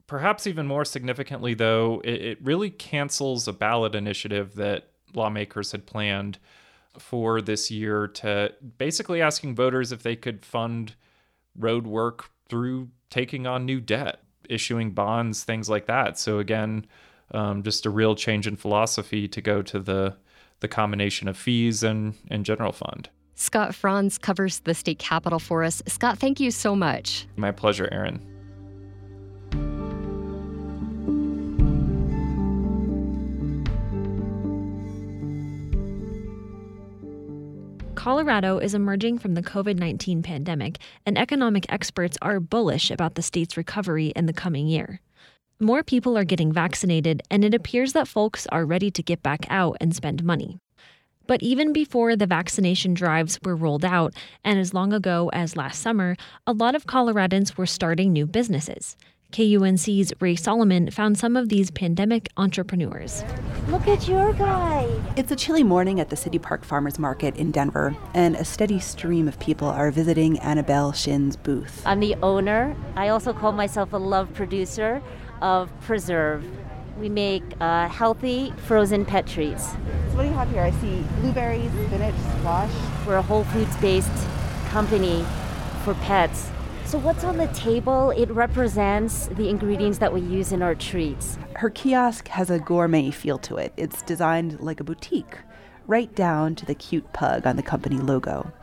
Perhaps 0.08 0.48
even 0.48 0.68
more 0.68 0.86
significantly, 0.86 1.54
though, 1.54 2.02
it, 2.04 2.22
it 2.22 2.38
really 2.42 2.70
cancels 2.70 3.48
a 3.48 3.54
ballot 3.54 3.96
initiative 3.96 4.56
that 4.56 4.90
lawmakers 5.14 5.72
had 5.72 5.86
planned 5.86 6.38
for 7.00 7.42
this 7.42 7.72
year 7.72 8.08
to 8.08 8.54
basically 8.78 9.22
asking 9.22 9.56
voters 9.56 9.92
if 9.92 10.04
they 10.04 10.16
could 10.16 10.46
fund 10.46 10.96
road 11.58 11.88
work 11.88 12.30
through 12.48 12.90
taking 13.10 13.48
on 13.48 13.66
new 13.66 13.80
debt 13.80 14.23
issuing 14.50 14.92
bonds, 14.92 15.44
things 15.44 15.70
like 15.70 15.86
that. 15.88 16.18
So 16.18 16.40
again, 16.40 16.86
um, 17.32 17.64
just 17.64 17.86
a 17.86 17.90
real 17.90 18.16
change 18.16 18.48
in 18.48 18.56
philosophy 18.56 19.28
to 19.28 19.42
go 19.42 19.62
to 19.62 19.80
the 19.80 20.16
the 20.60 20.68
combination 20.70 21.28
of 21.28 21.36
fees 21.36 21.84
and, 21.84 22.16
and 22.30 22.46
general 22.46 22.72
fund. 22.72 23.10
Scott 23.36 23.76
Franz 23.76 24.18
covers 24.18 24.60
the 24.60 24.74
state 24.74 24.98
capitol 24.98 25.40
for 25.40 25.62
us. 25.64 25.84
Scott, 25.88 26.20
thank 26.20 26.40
you 26.40 26.52
so 26.52 26.74
much. 26.74 27.28
My 27.36 27.52
pleasure, 27.52 27.90
Erin. 27.92 28.33
Colorado 38.04 38.58
is 38.58 38.74
emerging 38.74 39.18
from 39.18 39.34
the 39.34 39.42
COVID 39.42 39.80
19 39.80 40.24
pandemic, 40.24 40.78
and 41.06 41.18
economic 41.18 41.66
experts 41.72 42.18
are 42.22 42.42
bullish 42.42 42.92
about 42.92 43.16
the 43.16 43.22
state's 43.22 43.56
recovery 43.56 44.08
in 44.08 44.26
the 44.26 44.34
coming 44.34 44.68
year. 44.68 45.00
More 45.58 45.84
people 45.84 46.18
are 46.18 46.26
getting 46.26 46.52
vaccinated, 46.52 47.22
and 47.32 47.46
it 47.46 47.54
appears 47.54 47.94
that 47.94 48.10
folks 48.10 48.46
are 48.48 48.66
ready 48.66 48.92
to 48.92 49.02
get 49.02 49.24
back 49.24 49.46
out 49.50 49.78
and 49.80 49.96
spend 49.96 50.22
money. 50.22 50.60
But 51.28 51.42
even 51.42 51.72
before 51.72 52.18
the 52.18 52.28
vaccination 52.28 52.94
drives 52.94 53.40
were 53.42 53.56
rolled 53.56 53.86
out, 53.86 54.14
and 54.44 54.60
as 54.60 54.74
long 54.74 54.92
ago 54.92 55.30
as 55.32 55.56
last 55.56 55.82
summer, 55.82 56.18
a 56.46 56.52
lot 56.52 56.76
of 56.76 56.86
Coloradans 56.86 57.56
were 57.56 57.66
starting 57.66 58.12
new 58.12 58.26
businesses. 58.26 58.98
KUNC's 59.34 60.14
Rae 60.20 60.36
Solomon 60.36 60.92
found 60.92 61.18
some 61.18 61.36
of 61.36 61.50
these 61.50 61.72
pandemic 61.72 62.30
entrepreneurs. 62.38 63.24
Look 63.70 63.88
at 63.88 64.08
your 64.08 64.32
guy. 64.34 64.88
It's 65.18 65.32
a 65.32 65.36
chilly 65.36 65.64
morning 65.64 66.00
at 66.00 66.12
the 66.12 66.16
City 66.16 66.38
Park 66.38 66.64
Farmers 66.64 67.00
Market 67.00 67.36
in 67.36 67.50
Denver, 67.50 67.98
and 68.14 68.36
a 68.36 68.46
steady 68.46 68.80
stream 68.80 69.28
of 69.28 69.40
people 69.40 69.68
are 69.68 69.90
visiting 69.90 70.38
Annabelle 70.38 70.92
Shin's 70.92 71.36
booth. 71.36 71.82
I'm 71.84 72.00
the 72.00 72.14
owner. 72.22 72.76
I 72.96 73.08
also 73.08 73.34
call 73.34 73.54
myself 73.54 73.92
a 73.94 73.98
love 73.98 74.32
producer 74.36 75.02
of 75.42 75.72
Preserve. 75.82 76.46
We 77.00 77.10
make 77.10 77.42
uh, 77.60 77.90
healthy 77.90 78.54
frozen 78.68 79.04
pet 79.04 79.26
treats. 79.26 79.72
So 79.72 79.78
what 80.14 80.22
do 80.22 80.28
you 80.28 80.36
have 80.36 80.52
here? 80.52 80.62
I 80.62 80.70
see 80.74 81.04
blueberries, 81.22 81.72
spinach, 81.88 82.14
squash. 82.38 82.72
We're 83.08 83.16
a 83.16 83.24
whole 83.24 83.46
foods 83.46 83.76
based 83.78 84.12
company 84.70 85.26
for 85.84 85.96
pets. 85.96 86.52
So, 86.94 87.00
what's 87.00 87.24
on 87.24 87.38
the 87.38 87.48
table? 87.48 88.12
It 88.12 88.30
represents 88.30 89.26
the 89.26 89.50
ingredients 89.50 89.98
that 89.98 90.14
we 90.14 90.22
use 90.22 90.52
in 90.52 90.62
our 90.62 90.76
treats. 90.76 91.40
Her 91.56 91.72
kiosk 91.72 92.28
has 92.28 92.52
a 92.52 92.60
gourmet 92.60 93.10
feel 93.10 93.40
to 93.40 93.56
it. 93.56 93.74
It's 93.78 94.04
designed 94.04 94.60
like 94.60 94.80
a 94.80 94.84
boutique, 94.84 95.40
right 95.88 96.14
down 96.14 96.54
to 96.54 96.68
the 96.68 96.76
cute 96.76 97.12
pug 97.12 97.48
on 97.48 97.56
the 97.56 97.64
company 97.64 97.98
logo. 97.98 98.54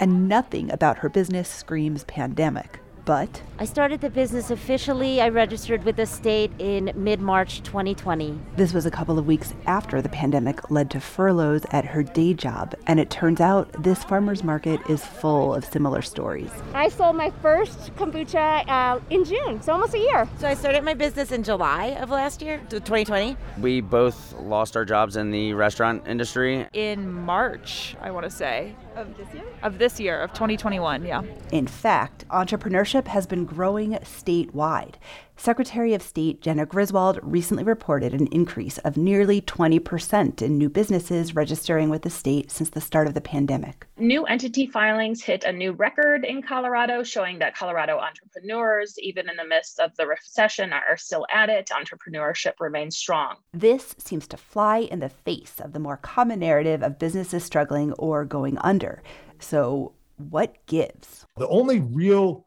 And 0.00 0.28
nothing 0.28 0.70
about 0.70 0.98
her 0.98 1.08
business 1.08 1.48
screams 1.48 2.04
pandemic. 2.04 2.78
But 3.08 3.40
I 3.58 3.64
started 3.64 4.02
the 4.02 4.10
business 4.10 4.50
officially. 4.50 5.22
I 5.22 5.30
registered 5.30 5.82
with 5.82 5.96
the 5.96 6.04
state 6.04 6.52
in 6.58 6.92
mid 6.94 7.22
March 7.22 7.62
2020. 7.62 8.38
This 8.54 8.74
was 8.74 8.84
a 8.84 8.90
couple 8.90 9.18
of 9.18 9.26
weeks 9.26 9.54
after 9.64 10.02
the 10.02 10.10
pandemic 10.10 10.70
led 10.70 10.90
to 10.90 11.00
furloughs 11.00 11.64
at 11.70 11.86
her 11.86 12.02
day 12.02 12.34
job, 12.34 12.74
and 12.86 13.00
it 13.00 13.08
turns 13.08 13.40
out 13.40 13.72
this 13.82 14.04
farmer's 14.04 14.44
market 14.44 14.78
is 14.90 15.06
full 15.06 15.54
of 15.54 15.64
similar 15.64 16.02
stories. 16.02 16.50
I 16.74 16.90
sold 16.90 17.16
my 17.16 17.30
first 17.40 17.96
kombucha 17.96 18.68
uh, 18.68 19.00
in 19.08 19.24
June, 19.24 19.62
so 19.62 19.72
almost 19.72 19.94
a 19.94 19.98
year. 19.98 20.28
So 20.38 20.46
I 20.46 20.52
started 20.52 20.84
my 20.84 20.92
business 20.92 21.32
in 21.32 21.42
July 21.42 21.96
of 22.02 22.10
last 22.10 22.42
year, 22.42 22.58
2020. 22.68 23.38
We 23.58 23.80
both 23.80 24.34
lost 24.34 24.76
our 24.76 24.84
jobs 24.84 25.16
in 25.16 25.30
the 25.30 25.54
restaurant 25.54 26.06
industry. 26.06 26.66
In 26.74 27.10
March, 27.10 27.96
I 28.02 28.10
want 28.10 28.24
to 28.24 28.30
say. 28.30 28.74
Of 28.98 29.16
this 29.16 29.32
year? 29.32 29.44
Of 29.62 29.78
this 29.78 30.00
year, 30.00 30.20
of 30.20 30.32
2021, 30.32 31.04
yeah. 31.04 31.22
In 31.52 31.68
fact, 31.68 32.26
entrepreneurship 32.30 33.06
has 33.06 33.28
been 33.28 33.44
growing 33.44 33.92
statewide. 34.02 34.94
Secretary 35.38 35.94
of 35.94 36.02
State 36.02 36.42
Jena 36.42 36.66
Griswold 36.66 37.20
recently 37.22 37.62
reported 37.62 38.12
an 38.12 38.26
increase 38.26 38.78
of 38.78 38.96
nearly 38.96 39.40
20% 39.40 40.42
in 40.42 40.58
new 40.58 40.68
businesses 40.68 41.36
registering 41.36 41.88
with 41.88 42.02
the 42.02 42.10
state 42.10 42.50
since 42.50 42.70
the 42.70 42.80
start 42.80 43.06
of 43.06 43.14
the 43.14 43.20
pandemic. 43.20 43.86
New 43.98 44.24
entity 44.24 44.66
filings 44.66 45.22
hit 45.22 45.44
a 45.44 45.52
new 45.52 45.70
record 45.70 46.24
in 46.24 46.42
Colorado, 46.42 47.04
showing 47.04 47.38
that 47.38 47.56
Colorado 47.56 47.98
entrepreneurs, 47.98 48.98
even 48.98 49.30
in 49.30 49.36
the 49.36 49.46
midst 49.46 49.78
of 49.78 49.96
the 49.96 50.08
recession, 50.08 50.72
are 50.72 50.96
still 50.96 51.24
at 51.32 51.48
it. 51.48 51.70
Entrepreneurship 51.70 52.54
remains 52.58 52.96
strong. 52.96 53.36
This 53.54 53.94
seems 53.96 54.26
to 54.28 54.36
fly 54.36 54.78
in 54.78 54.98
the 54.98 55.08
face 55.08 55.60
of 55.60 55.72
the 55.72 55.78
more 55.78 55.98
common 55.98 56.40
narrative 56.40 56.82
of 56.82 56.98
businesses 56.98 57.44
struggling 57.44 57.92
or 57.92 58.24
going 58.24 58.58
under. 58.58 59.04
So, 59.38 59.92
what 60.16 60.56
gives? 60.66 61.26
The 61.36 61.46
only 61.46 61.78
real 61.78 62.44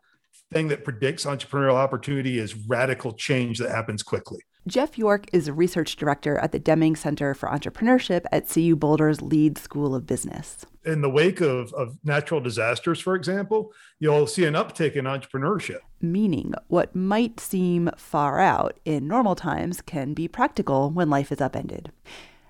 thing 0.51 0.67
that 0.67 0.83
predicts 0.83 1.25
entrepreneurial 1.25 1.75
opportunity 1.75 2.37
is 2.37 2.55
radical 2.67 3.13
change 3.13 3.57
that 3.59 3.71
happens 3.71 4.03
quickly. 4.03 4.39
Jeff 4.67 4.95
York 4.95 5.25
is 5.33 5.47
a 5.47 5.53
research 5.53 5.95
director 5.95 6.37
at 6.37 6.51
the 6.51 6.59
Deming 6.59 6.95
Center 6.95 7.33
for 7.33 7.49
Entrepreneurship 7.49 8.25
at 8.31 8.47
CU 8.47 8.75
Boulder's 8.75 9.19
Leeds 9.19 9.61
School 9.61 9.95
of 9.95 10.05
Business. 10.05 10.67
In 10.85 11.01
the 11.01 11.09
wake 11.09 11.41
of, 11.41 11.73
of 11.73 11.97
natural 12.03 12.39
disasters, 12.39 12.99
for 12.99 13.15
example, 13.15 13.73
you'll 13.99 14.27
see 14.27 14.45
an 14.45 14.53
uptick 14.53 14.93
in 14.93 15.05
entrepreneurship. 15.05 15.79
Meaning, 15.99 16.53
what 16.67 16.95
might 16.95 17.39
seem 17.39 17.89
far 17.97 18.39
out 18.39 18.79
in 18.85 19.07
normal 19.07 19.33
times 19.33 19.81
can 19.81 20.13
be 20.13 20.27
practical 20.27 20.91
when 20.91 21.09
life 21.09 21.31
is 21.31 21.41
upended. 21.41 21.91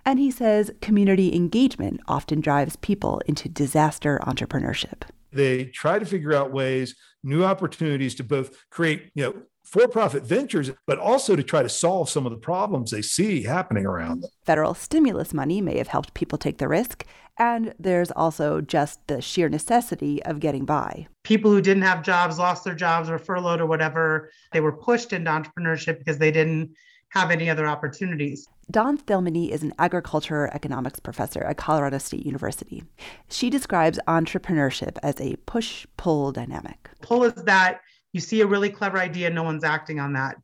And 0.05 0.19
he 0.19 0.31
says 0.31 0.71
community 0.81 1.33
engagement 1.33 2.01
often 2.09 2.41
drives 2.41 2.75
people 2.75 3.21
into 3.25 3.47
disaster 3.47 4.19
entrepreneurship. 4.23 5.03
They 5.31 5.65
try 5.65 5.99
to 5.99 6.05
figure 6.05 6.33
out 6.33 6.51
ways, 6.51 6.95
new 7.23 7.43
opportunities 7.43 8.15
to 8.15 8.23
both 8.23 8.55
create, 8.69 9.11
you 9.15 9.23
know, 9.23 9.33
for-profit 9.63 10.23
ventures, 10.23 10.71
but 10.85 10.99
also 10.99 11.35
to 11.35 11.43
try 11.43 11.63
to 11.63 11.69
solve 11.69 12.09
some 12.09 12.25
of 12.25 12.31
the 12.31 12.37
problems 12.37 12.91
they 12.91 13.01
see 13.01 13.43
happening 13.43 13.85
around 13.85 14.21
them. 14.21 14.29
Federal 14.43 14.73
stimulus 14.73 15.33
money 15.33 15.61
may 15.61 15.77
have 15.77 15.87
helped 15.87 16.13
people 16.13 16.37
take 16.37 16.57
the 16.57 16.67
risk, 16.67 17.05
and 17.37 17.73
there's 17.79 18.11
also 18.11 18.59
just 18.59 18.99
the 19.07 19.21
sheer 19.21 19.47
necessity 19.47 20.21
of 20.23 20.41
getting 20.41 20.65
by. 20.65 21.07
People 21.23 21.51
who 21.51 21.61
didn't 21.61 21.83
have 21.83 22.03
jobs, 22.03 22.37
lost 22.37 22.65
their 22.65 22.75
jobs, 22.75 23.09
were 23.09 23.19
furloughed 23.19 23.61
or 23.61 23.65
whatever, 23.65 24.31
they 24.51 24.59
were 24.59 24.75
pushed 24.75 25.13
into 25.13 25.31
entrepreneurship 25.31 25.99
because 25.99 26.17
they 26.17 26.31
didn't 26.31 26.71
have 27.11 27.29
any 27.29 27.49
other 27.49 27.67
opportunities. 27.67 28.47
Dawn 28.69 28.97
Thilmany 28.97 29.49
is 29.49 29.63
an 29.63 29.73
agriculture 29.77 30.49
economics 30.53 30.99
professor 30.99 31.43
at 31.43 31.57
Colorado 31.57 31.97
State 31.97 32.25
University. 32.25 32.83
She 33.29 33.49
describes 33.49 33.99
entrepreneurship 34.07 34.97
as 35.03 35.19
a 35.19 35.35
push 35.45 35.85
pull 35.97 36.31
dynamic. 36.31 36.89
Pull 37.01 37.25
is 37.25 37.33
that 37.43 37.81
you 38.13 38.21
see 38.21 38.41
a 38.41 38.47
really 38.47 38.69
clever 38.69 38.97
idea, 38.97 39.29
no 39.29 39.43
one's 39.43 39.63
acting 39.63 39.99
on 39.99 40.13
that. 40.13 40.37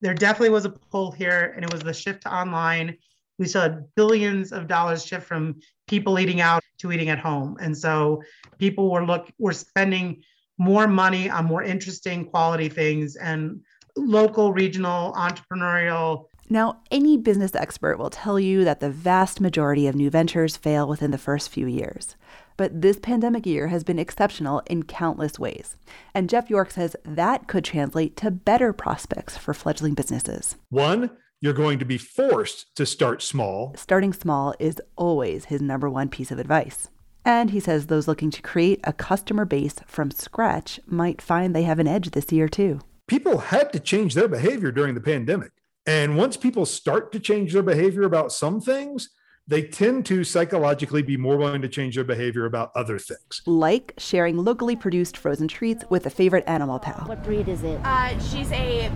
There 0.00 0.14
definitely 0.14 0.50
was 0.50 0.64
a 0.64 0.70
pull 0.70 1.10
here, 1.10 1.52
and 1.54 1.64
it 1.64 1.72
was 1.72 1.82
the 1.82 1.92
shift 1.92 2.22
to 2.22 2.34
online. 2.34 2.96
We 3.38 3.46
saw 3.46 3.68
billions 3.96 4.52
of 4.52 4.68
dollars 4.68 5.04
shift 5.04 5.26
from 5.26 5.60
people 5.88 6.18
eating 6.20 6.40
out 6.40 6.62
to 6.78 6.92
eating 6.92 7.08
at 7.08 7.18
home. 7.18 7.56
And 7.60 7.76
so 7.76 8.22
people 8.58 8.90
were 8.90 9.04
look 9.04 9.28
were 9.38 9.52
spending 9.52 10.22
more 10.58 10.86
money 10.86 11.28
on 11.30 11.46
more 11.46 11.62
interesting 11.62 12.24
quality 12.26 12.68
things 12.68 13.16
and 13.16 13.60
local, 13.96 14.52
regional, 14.52 15.12
entrepreneurial. 15.12 16.26
Now, 16.48 16.82
any 16.90 17.16
business 17.16 17.54
expert 17.54 17.98
will 17.98 18.10
tell 18.10 18.38
you 18.38 18.64
that 18.64 18.80
the 18.80 18.90
vast 18.90 19.40
majority 19.40 19.86
of 19.86 19.94
new 19.94 20.10
ventures 20.10 20.56
fail 20.56 20.86
within 20.86 21.10
the 21.10 21.18
first 21.18 21.48
few 21.48 21.66
years. 21.66 22.16
But 22.56 22.82
this 22.82 22.98
pandemic 22.98 23.46
year 23.46 23.68
has 23.68 23.84
been 23.84 23.98
exceptional 23.98 24.62
in 24.66 24.82
countless 24.82 25.38
ways. 25.38 25.76
And 26.14 26.28
Jeff 26.28 26.50
York 26.50 26.70
says 26.70 26.94
that 27.04 27.48
could 27.48 27.64
translate 27.64 28.16
to 28.18 28.30
better 28.30 28.72
prospects 28.72 29.36
for 29.38 29.54
fledgling 29.54 29.94
businesses. 29.94 30.56
One, 30.68 31.10
you're 31.40 31.54
going 31.54 31.78
to 31.78 31.84
be 31.84 31.98
forced 31.98 32.76
to 32.76 32.84
start 32.84 33.22
small. 33.22 33.74
Starting 33.76 34.12
small 34.12 34.54
is 34.58 34.80
always 34.96 35.46
his 35.46 35.62
number 35.62 35.88
one 35.88 36.08
piece 36.08 36.30
of 36.30 36.38
advice. 36.38 36.88
And 37.24 37.50
he 37.50 37.60
says 37.60 37.86
those 37.86 38.06
looking 38.06 38.30
to 38.30 38.42
create 38.42 38.80
a 38.84 38.92
customer 38.92 39.44
base 39.44 39.76
from 39.86 40.10
scratch 40.10 40.80
might 40.86 41.22
find 41.22 41.54
they 41.54 41.62
have 41.62 41.78
an 41.78 41.88
edge 41.88 42.10
this 42.10 42.30
year, 42.30 42.48
too 42.48 42.80
people 43.12 43.36
had 43.36 43.70
to 43.70 43.78
change 43.78 44.14
their 44.14 44.26
behavior 44.26 44.72
during 44.72 44.94
the 44.94 45.00
pandemic. 45.00 45.50
And 45.84 46.16
once 46.16 46.34
people 46.38 46.64
start 46.64 47.12
to 47.12 47.20
change 47.20 47.52
their 47.52 47.62
behavior 47.62 48.04
about 48.04 48.32
some 48.32 48.58
things, 48.58 49.10
they 49.46 49.64
tend 49.64 50.06
to 50.06 50.24
psychologically 50.24 51.02
be 51.02 51.18
more 51.18 51.36
willing 51.36 51.60
to 51.60 51.68
change 51.68 51.96
their 51.96 52.04
behavior 52.04 52.46
about 52.46 52.70
other 52.74 52.98
things. 52.98 53.42
Like 53.44 53.92
sharing 53.98 54.38
locally 54.38 54.76
produced 54.76 55.18
frozen 55.18 55.46
treats 55.46 55.84
with 55.90 56.06
a 56.06 56.10
favorite 56.10 56.44
animal 56.46 56.78
pal. 56.78 57.04
What 57.04 57.22
breed 57.22 57.48
is 57.48 57.62
it? 57.64 57.78
Uh, 57.84 58.18
she's 58.18 58.50
a 58.50 58.90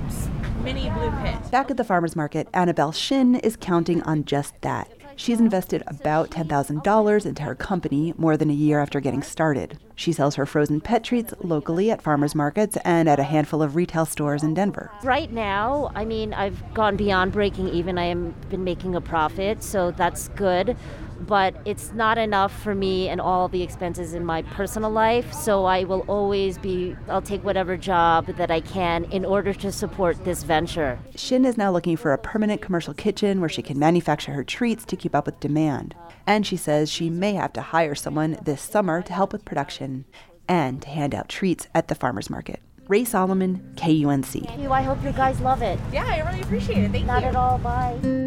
mini 0.64 0.88
blue 0.88 1.10
pit. 1.22 1.50
Back 1.50 1.70
at 1.70 1.76
the 1.76 1.84
farmer's 1.84 2.16
market, 2.16 2.48
Annabelle 2.54 2.92
Shin 2.92 3.34
is 3.34 3.54
counting 3.54 4.02
on 4.04 4.24
just 4.24 4.62
that. 4.62 4.90
She's 5.16 5.40
invested 5.40 5.82
about 5.86 6.30
$10,000 6.30 7.26
into 7.26 7.42
her 7.42 7.54
company 7.54 8.12
more 8.18 8.36
than 8.36 8.50
a 8.50 8.54
year 8.54 8.80
after 8.80 9.00
getting 9.00 9.22
started. 9.22 9.78
She 9.94 10.12
sells 10.12 10.34
her 10.34 10.44
frozen 10.44 10.82
pet 10.82 11.02
treats 11.04 11.32
locally 11.40 11.90
at 11.90 12.02
farmers 12.02 12.34
markets 12.34 12.76
and 12.84 13.08
at 13.08 13.18
a 13.18 13.22
handful 13.22 13.62
of 13.62 13.76
retail 13.76 14.04
stores 14.04 14.42
in 14.42 14.52
Denver. 14.52 14.90
Right 15.02 15.32
now, 15.32 15.90
I 15.94 16.04
mean, 16.04 16.34
I've 16.34 16.62
gone 16.74 16.96
beyond 16.96 17.32
breaking 17.32 17.68
even. 17.70 17.96
I 17.96 18.04
am 18.04 18.34
been 18.50 18.62
making 18.62 18.94
a 18.94 19.00
profit, 19.00 19.62
so 19.62 19.90
that's 19.90 20.28
good 20.28 20.76
but 21.20 21.54
it's 21.64 21.92
not 21.92 22.18
enough 22.18 22.62
for 22.62 22.74
me 22.74 23.08
and 23.08 23.20
all 23.20 23.48
the 23.48 23.62
expenses 23.62 24.14
in 24.14 24.24
my 24.24 24.42
personal 24.42 24.90
life. 24.90 25.32
So 25.32 25.64
I 25.64 25.84
will 25.84 26.04
always 26.08 26.58
be, 26.58 26.96
I'll 27.08 27.22
take 27.22 27.44
whatever 27.44 27.76
job 27.76 28.26
that 28.26 28.50
I 28.50 28.60
can 28.60 29.04
in 29.04 29.24
order 29.24 29.52
to 29.54 29.72
support 29.72 30.24
this 30.24 30.42
venture. 30.42 30.98
Shin 31.14 31.44
is 31.44 31.56
now 31.56 31.70
looking 31.70 31.96
for 31.96 32.12
a 32.12 32.18
permanent 32.18 32.60
commercial 32.60 32.94
kitchen 32.94 33.40
where 33.40 33.48
she 33.48 33.62
can 33.62 33.78
manufacture 33.78 34.32
her 34.32 34.44
treats 34.44 34.84
to 34.86 34.96
keep 34.96 35.14
up 35.14 35.26
with 35.26 35.40
demand. 35.40 35.94
And 36.26 36.46
she 36.46 36.56
says 36.56 36.90
she 36.90 37.08
may 37.10 37.34
have 37.34 37.52
to 37.54 37.62
hire 37.62 37.94
someone 37.94 38.38
this 38.42 38.60
summer 38.60 39.02
to 39.02 39.12
help 39.12 39.32
with 39.32 39.44
production 39.44 40.04
and 40.48 40.82
to 40.82 40.88
hand 40.88 41.14
out 41.14 41.28
treats 41.28 41.68
at 41.74 41.88
the 41.88 41.94
farmer's 41.94 42.30
market. 42.30 42.60
Rae 42.88 43.04
Solomon, 43.04 43.72
KUNC. 43.76 44.46
Thank 44.46 44.60
you. 44.60 44.72
I 44.72 44.82
hope 44.82 45.02
you 45.02 45.10
guys 45.12 45.40
love 45.40 45.62
it. 45.62 45.78
Yeah, 45.92 46.06
I 46.06 46.20
really 46.20 46.42
appreciate 46.42 46.84
it. 46.84 46.92
Thank 46.92 47.06
Not 47.06 47.22
you. 47.22 47.26
Not 47.26 47.28
at 47.30 47.36
all. 47.36 47.58
Bye. 47.58 48.25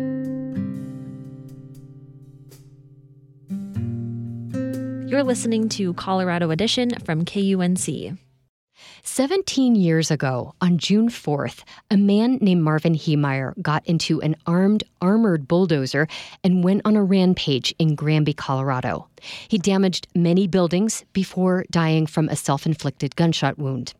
You're 5.09 5.23
listening 5.23 5.69
to 5.69 5.95
Colorado 5.95 6.51
Edition 6.51 6.91
from 6.99 7.25
KUNC. 7.25 8.15
17 9.01 9.75
years 9.75 10.11
ago, 10.11 10.53
on 10.61 10.77
June 10.77 11.09
4th, 11.09 11.63
a 11.89 11.97
man 11.97 12.37
named 12.41 12.61
Marvin 12.61 12.93
Heemeyer 12.93 13.59
got 13.59 13.83
into 13.87 14.21
an 14.21 14.35
armed, 14.45 14.83
armored 15.01 15.47
bulldozer 15.47 16.07
and 16.43 16.63
went 16.63 16.83
on 16.85 16.95
a 16.95 17.03
rampage 17.03 17.73
in 17.79 17.95
Granby, 17.95 18.33
Colorado. 18.35 19.07
He 19.47 19.57
damaged 19.57 20.07
many 20.13 20.45
buildings 20.47 21.03
before 21.11 21.65
dying 21.71 22.05
from 22.05 22.29
a 22.29 22.35
self 22.35 22.67
inflicted 22.67 23.15
gunshot 23.15 23.57
wound. 23.57 23.95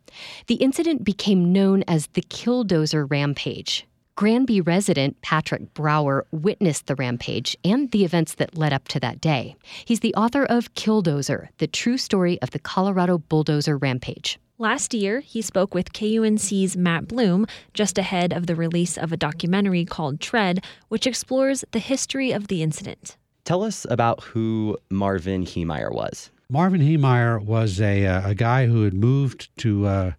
The 0.46 0.54
incident 0.54 1.02
became 1.02 1.52
known 1.52 1.82
as 1.88 2.06
the 2.12 2.22
Killdozer 2.22 3.10
Rampage. 3.10 3.84
Granby 4.20 4.60
resident 4.60 5.22
Patrick 5.22 5.72
Brower 5.72 6.26
witnessed 6.30 6.86
the 6.86 6.94
rampage 6.94 7.56
and 7.64 7.90
the 7.90 8.04
events 8.04 8.34
that 8.34 8.54
led 8.54 8.70
up 8.70 8.86
to 8.88 9.00
that 9.00 9.18
day. 9.18 9.56
He's 9.86 10.00
the 10.00 10.12
author 10.14 10.44
of 10.44 10.74
Killdozer, 10.74 11.48
the 11.56 11.66
true 11.66 11.96
story 11.96 12.38
of 12.42 12.50
the 12.50 12.58
Colorado 12.58 13.16
bulldozer 13.16 13.78
rampage. 13.78 14.38
Last 14.58 14.92
year, 14.92 15.20
he 15.20 15.40
spoke 15.40 15.72
with 15.72 15.94
KUNC's 15.94 16.76
Matt 16.76 17.08
Bloom 17.08 17.46
just 17.72 17.96
ahead 17.96 18.34
of 18.34 18.46
the 18.46 18.54
release 18.54 18.98
of 18.98 19.10
a 19.10 19.16
documentary 19.16 19.86
called 19.86 20.20
Tread, 20.20 20.62
which 20.88 21.06
explores 21.06 21.64
the 21.70 21.78
history 21.78 22.30
of 22.30 22.48
the 22.48 22.62
incident. 22.62 23.16
Tell 23.46 23.62
us 23.62 23.86
about 23.88 24.22
who 24.22 24.76
Marvin 24.90 25.46
Heemeyer 25.46 25.90
was. 25.90 26.30
Marvin 26.50 26.82
Heemeyer 26.82 27.42
was 27.42 27.80
a, 27.80 28.04
uh, 28.04 28.28
a 28.28 28.34
guy 28.34 28.66
who 28.66 28.82
had 28.84 28.92
moved 28.92 29.48
to 29.60 29.86
uh, 29.86 30.12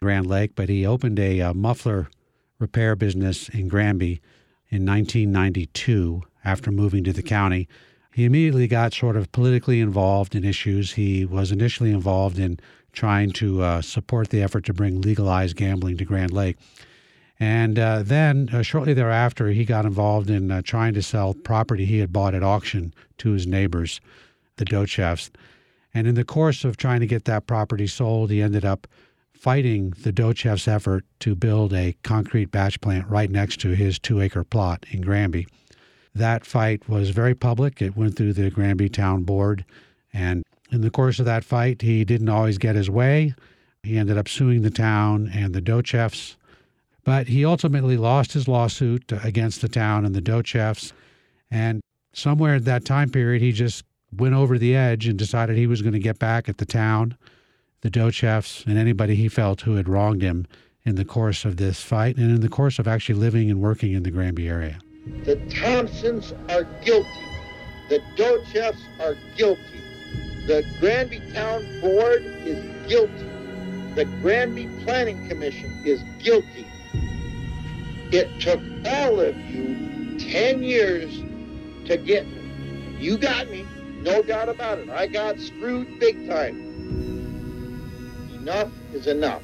Grand 0.00 0.26
Lake, 0.26 0.52
but 0.54 0.68
he 0.68 0.84
opened 0.84 1.18
a, 1.18 1.40
a 1.40 1.54
muffler 1.54 2.10
repair 2.58 2.96
business 2.96 3.48
in 3.48 3.68
Granby 3.68 4.20
in 4.68 4.84
1992 4.84 6.22
after 6.44 6.70
moving 6.70 7.04
to 7.04 7.12
the 7.12 7.22
county. 7.22 7.68
he 8.12 8.24
immediately 8.24 8.66
got 8.66 8.92
sort 8.92 9.16
of 9.16 9.30
politically 9.30 9.80
involved 9.80 10.34
in 10.34 10.44
issues. 10.44 10.94
He 10.94 11.24
was 11.24 11.52
initially 11.52 11.90
involved 11.90 12.38
in 12.38 12.58
trying 12.92 13.30
to 13.30 13.62
uh, 13.62 13.80
support 13.80 14.30
the 14.30 14.42
effort 14.42 14.64
to 14.64 14.74
bring 14.74 15.00
legalized 15.00 15.56
gambling 15.56 15.96
to 15.98 16.04
Grand 16.04 16.32
Lake. 16.32 16.56
And 17.38 17.78
uh, 17.78 18.02
then, 18.02 18.50
uh, 18.52 18.62
shortly 18.62 18.92
thereafter, 18.92 19.50
he 19.50 19.64
got 19.64 19.84
involved 19.84 20.28
in 20.28 20.50
uh, 20.50 20.62
trying 20.62 20.94
to 20.94 21.02
sell 21.02 21.34
property 21.34 21.84
he 21.84 21.98
had 21.98 22.12
bought 22.12 22.34
at 22.34 22.42
auction 22.42 22.92
to 23.18 23.30
his 23.30 23.46
neighbors, 23.46 24.00
the 24.56 24.64
Docheffs. 24.64 25.30
And 25.94 26.08
in 26.08 26.16
the 26.16 26.24
course 26.24 26.64
of 26.64 26.76
trying 26.76 27.00
to 27.00 27.06
get 27.06 27.24
that 27.26 27.46
property 27.46 27.86
sold, 27.86 28.30
he 28.30 28.42
ended 28.42 28.64
up 28.64 28.88
fighting 29.38 29.90
the 30.02 30.12
Docheffs' 30.12 30.68
effort 30.68 31.04
to 31.20 31.34
build 31.34 31.72
a 31.72 31.96
concrete 32.02 32.50
batch 32.50 32.80
plant 32.80 33.06
right 33.08 33.30
next 33.30 33.60
to 33.60 33.70
his 33.70 33.98
two 33.98 34.20
acre 34.20 34.44
plot 34.44 34.84
in 34.90 35.00
Granby. 35.00 35.46
That 36.14 36.44
fight 36.44 36.88
was 36.88 37.10
very 37.10 37.34
public. 37.34 37.80
It 37.80 37.96
went 37.96 38.16
through 38.16 38.32
the 38.32 38.50
Granby 38.50 38.88
Town 38.88 39.22
Board. 39.22 39.64
And 40.12 40.42
in 40.72 40.80
the 40.80 40.90
course 40.90 41.18
of 41.18 41.26
that 41.26 41.44
fight, 41.44 41.82
he 41.82 42.04
didn't 42.04 42.28
always 42.28 42.58
get 42.58 42.74
his 42.74 42.90
way. 42.90 43.34
He 43.82 43.96
ended 43.96 44.18
up 44.18 44.28
suing 44.28 44.62
the 44.62 44.70
town 44.70 45.30
and 45.32 45.54
the 45.54 45.62
Docheffs. 45.62 46.36
But 47.04 47.28
he 47.28 47.44
ultimately 47.44 47.96
lost 47.96 48.32
his 48.32 48.48
lawsuit 48.48 49.12
against 49.22 49.60
the 49.60 49.68
town 49.68 50.04
and 50.04 50.14
the 50.14 50.20
Docheffs. 50.20 50.92
And 51.50 51.80
somewhere 52.12 52.56
in 52.56 52.64
that 52.64 52.84
time 52.84 53.10
period, 53.10 53.40
he 53.40 53.52
just 53.52 53.84
went 54.12 54.34
over 54.34 54.58
the 54.58 54.74
edge 54.74 55.06
and 55.06 55.18
decided 55.18 55.56
he 55.56 55.66
was 55.66 55.82
going 55.82 55.92
to 55.92 55.98
get 55.98 56.18
back 56.18 56.48
at 56.48 56.58
the 56.58 56.66
town, 56.66 57.16
the 57.80 57.90
Docheffs, 57.90 58.66
and 58.66 58.78
anybody 58.78 59.14
he 59.14 59.28
felt 59.28 59.62
who 59.62 59.76
had 59.76 59.88
wronged 59.88 60.22
him 60.22 60.46
in 60.84 60.96
the 60.96 61.04
course 61.04 61.44
of 61.44 61.56
this 61.56 61.82
fight 61.82 62.16
and 62.16 62.30
in 62.30 62.40
the 62.40 62.48
course 62.48 62.78
of 62.78 62.88
actually 62.88 63.14
living 63.14 63.50
and 63.50 63.60
working 63.60 63.92
in 63.92 64.02
the 64.02 64.10
Granby 64.10 64.48
area. 64.48 64.78
The 65.24 65.36
Thompsons 65.50 66.32
are 66.48 66.64
guilty. 66.84 67.08
The 67.88 68.00
Docheffs 68.16 68.82
are 69.00 69.16
guilty. 69.36 69.62
The 70.46 70.64
Granby 70.80 71.20
Town 71.32 71.62
Board 71.80 72.22
is 72.22 72.88
guilty. 72.88 73.28
The 73.94 74.06
Granby 74.22 74.68
Planning 74.84 75.28
Commission 75.28 75.82
is 75.84 76.02
guilty. 76.22 76.66
It 78.10 78.40
took 78.40 78.60
all 78.86 79.20
of 79.20 79.36
you 79.36 80.18
10 80.18 80.62
years 80.62 81.20
to 81.86 81.96
get 81.96 82.26
me. 82.26 82.96
You 82.98 83.18
got 83.18 83.50
me, 83.50 83.66
no 84.00 84.22
doubt 84.22 84.48
about 84.48 84.78
it. 84.78 84.88
I 84.88 85.06
got 85.06 85.38
screwed 85.38 86.00
big 86.00 86.28
time. 86.28 86.67
Enough 88.40 88.70
is 88.92 89.06
enough. 89.06 89.42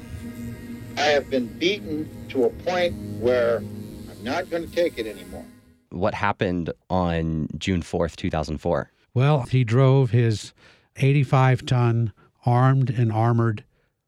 I 0.97 1.01
have 1.01 1.29
been 1.29 1.47
beaten 1.59 2.09
to 2.29 2.45
a 2.45 2.49
point 2.49 2.95
where 3.19 3.57
I'm 3.57 4.23
not 4.23 4.49
going 4.49 4.67
to 4.67 4.73
take 4.73 4.97
it 4.97 5.05
anymore. 5.05 5.45
What 5.89 6.13
happened 6.13 6.71
on 6.89 7.47
June 7.57 7.81
4th, 7.81 8.15
2004? 8.15 8.91
Well, 9.13 9.41
he 9.43 9.63
drove 9.63 10.11
his 10.11 10.53
85 10.97 11.65
ton 11.65 12.13
armed 12.45 12.89
and 12.89 13.11
armored 13.11 13.63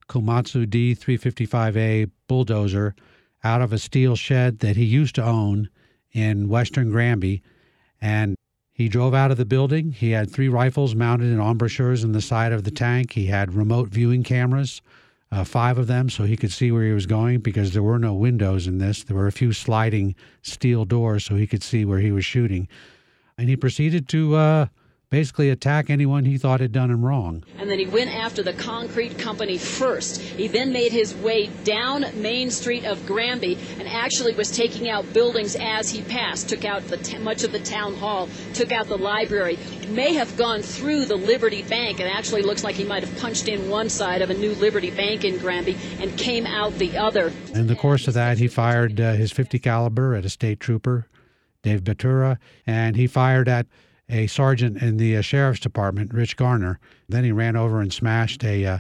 Komatsu 0.10 0.65
D355A 0.65 2.10
bulldozer 2.27 2.96
out 3.44 3.62
of 3.62 3.74
a 3.74 3.77
steel 3.77 4.15
shed 4.15 4.60
that 4.60 4.75
he 4.75 4.86
used 4.86 5.15
to 5.15 5.24
own 5.24 5.70
in 6.12 6.48
Western 6.48 6.91
Granby. 6.91 7.41
And 8.01 8.36
he 8.77 8.88
drove 8.88 9.15
out 9.15 9.31
of 9.31 9.38
the 9.38 9.46
building. 9.46 9.91
He 9.91 10.12
had 10.12 10.29
three 10.29 10.48
rifles 10.48 10.93
mounted 10.93 11.34
in 11.34 11.41
embrasures 11.41 12.03
in 12.03 12.12
the 12.12 12.22
side 12.22 12.51
of 12.53 12.63
the 12.63 12.69
tank. 12.69 13.13
He 13.13 13.25
had 13.25 13.55
remote 13.55 13.89
viewing 13.89 14.22
cameras, 14.22 14.84
uh, 15.31 15.43
five 15.43 15.79
of 15.79 15.88
them, 15.88 16.12
so 16.12 16.25
he 16.25 16.38
could 16.38 16.51
see 16.51 16.72
where 16.72 16.86
he 16.86 16.91
was 16.91 17.07
going 17.07 17.39
because 17.39 17.74
there 17.74 17.81
were 17.81 17.98
no 17.98 18.13
windows 18.13 18.67
in 18.67 18.77
this. 18.77 19.03
There 19.03 19.17
were 19.17 19.25
a 19.25 19.31
few 19.31 19.51
sliding 19.51 20.13
steel 20.43 20.86
doors 20.86 21.25
so 21.25 21.34
he 21.34 21.48
could 21.48 21.63
see 21.63 21.86
where 21.86 21.98
he 21.98 22.12
was 22.12 22.24
shooting. 22.24 22.67
And 23.36 23.50
he 23.50 23.55
proceeded 23.55 24.07
to 24.10 24.36
uh, 24.36 24.67
basically 25.09 25.49
attack 25.49 25.89
anyone 25.89 26.25
he 26.25 26.37
thought 26.37 26.59
had 26.59 26.71
done 26.71 26.91
him 26.91 27.05
wrong. 27.05 27.43
And 27.57 27.69
then 27.69 27.79
he 27.79 27.85
went 27.85 28.13
after 28.13 28.43
the 28.43 28.53
concrete 28.53 29.17
company 29.17 29.57
first. 29.57 30.19
He 30.21 30.47
then 30.47 30.73
made 30.73 30.91
his 30.91 31.15
way 31.15 31.47
down 31.63 32.05
Main 32.21 32.51
Street 32.51 32.83
of 32.83 33.05
Granby 33.05 33.57
and 33.79 33.87
actually 33.87 34.33
was 34.33 34.51
taking 34.51 34.89
out 34.89 35.11
buildings 35.13 35.55
as 35.59 35.89
he 35.89 36.01
passed. 36.01 36.49
Took 36.49 36.65
out 36.65 36.85
the 36.87 36.97
t- 36.97 37.17
much 37.19 37.43
of 37.43 37.53
the 37.53 37.59
town 37.59 37.95
hall, 37.95 38.27
took 38.53 38.71
out 38.71 38.87
the 38.87 38.97
library, 38.97 39.57
may 39.87 40.13
have 40.13 40.35
gone 40.35 40.61
through 40.61 41.05
the 41.05 41.15
Liberty 41.15 41.63
Bank. 41.63 42.01
It 42.01 42.03
actually 42.05 42.41
looks 42.41 42.63
like 42.63 42.75
he 42.75 42.83
might 42.83 43.03
have 43.03 43.17
punched 43.19 43.47
in 43.47 43.69
one 43.69 43.89
side 43.89 44.21
of 44.21 44.29
a 44.29 44.33
new 44.33 44.53
Liberty 44.55 44.91
Bank 44.91 45.23
in 45.23 45.37
Granby 45.37 45.77
and 46.01 46.17
came 46.17 46.45
out 46.45 46.73
the 46.73 46.97
other. 46.97 47.31
In 47.53 47.67
the 47.67 47.75
course 47.75 48.07
of 48.09 48.13
that, 48.15 48.39
he 48.39 48.47
fired 48.49 48.99
uh, 48.99 49.13
his 49.13 49.31
50 49.31 49.57
caliber 49.59 50.15
at 50.15 50.25
a 50.25 50.29
state 50.29 50.59
trooper, 50.59 51.07
Dave 51.63 51.83
Batura, 51.83 52.37
and 52.65 52.97
he 52.97 53.07
fired 53.07 53.47
at 53.47 53.67
a 54.09 54.27
sergeant 54.27 54.81
in 54.81 54.97
the 54.97 55.17
uh, 55.17 55.21
sheriff's 55.21 55.59
department, 55.59 56.13
Rich 56.13 56.37
Garner. 56.37 56.79
Then 57.09 57.23
he 57.23 57.31
ran 57.31 57.55
over 57.55 57.81
and 57.81 57.91
smashed 57.91 58.43
a 58.43 58.65
uh, 58.65 58.79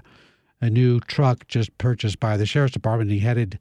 a 0.61 0.69
new 0.69 0.99
truck 1.01 1.47
just 1.47 1.77
purchased 1.77 2.19
by 2.19 2.37
the 2.37 2.45
sheriff's 2.45 2.73
department. 2.73 3.11
He 3.11 3.19
headed 3.19 3.59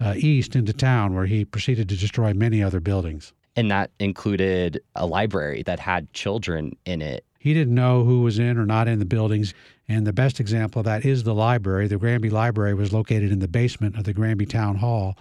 uh, 0.00 0.14
east 0.16 0.54
into 0.54 0.72
town, 0.72 1.14
where 1.14 1.26
he 1.26 1.44
proceeded 1.44 1.88
to 1.88 1.96
destroy 1.96 2.32
many 2.34 2.62
other 2.62 2.80
buildings. 2.80 3.32
And 3.56 3.70
that 3.70 3.90
included 3.98 4.80
a 4.94 5.06
library 5.06 5.62
that 5.64 5.80
had 5.80 6.12
children 6.12 6.76
in 6.84 7.00
it. 7.00 7.24
He 7.38 7.54
didn't 7.54 7.74
know 7.74 8.04
who 8.04 8.22
was 8.22 8.38
in 8.38 8.58
or 8.58 8.66
not 8.66 8.88
in 8.88 8.98
the 8.98 9.04
buildings. 9.04 9.54
And 9.88 10.06
the 10.06 10.12
best 10.12 10.40
example 10.40 10.80
of 10.80 10.84
that 10.84 11.04
is 11.04 11.22
the 11.22 11.34
library. 11.34 11.86
The 11.86 11.96
Granby 11.96 12.28
Library 12.28 12.74
was 12.74 12.92
located 12.92 13.32
in 13.32 13.38
the 13.38 13.48
basement 13.48 13.96
of 13.96 14.04
the 14.04 14.12
Granby 14.12 14.46
Town 14.46 14.76
Hall. 14.76 15.16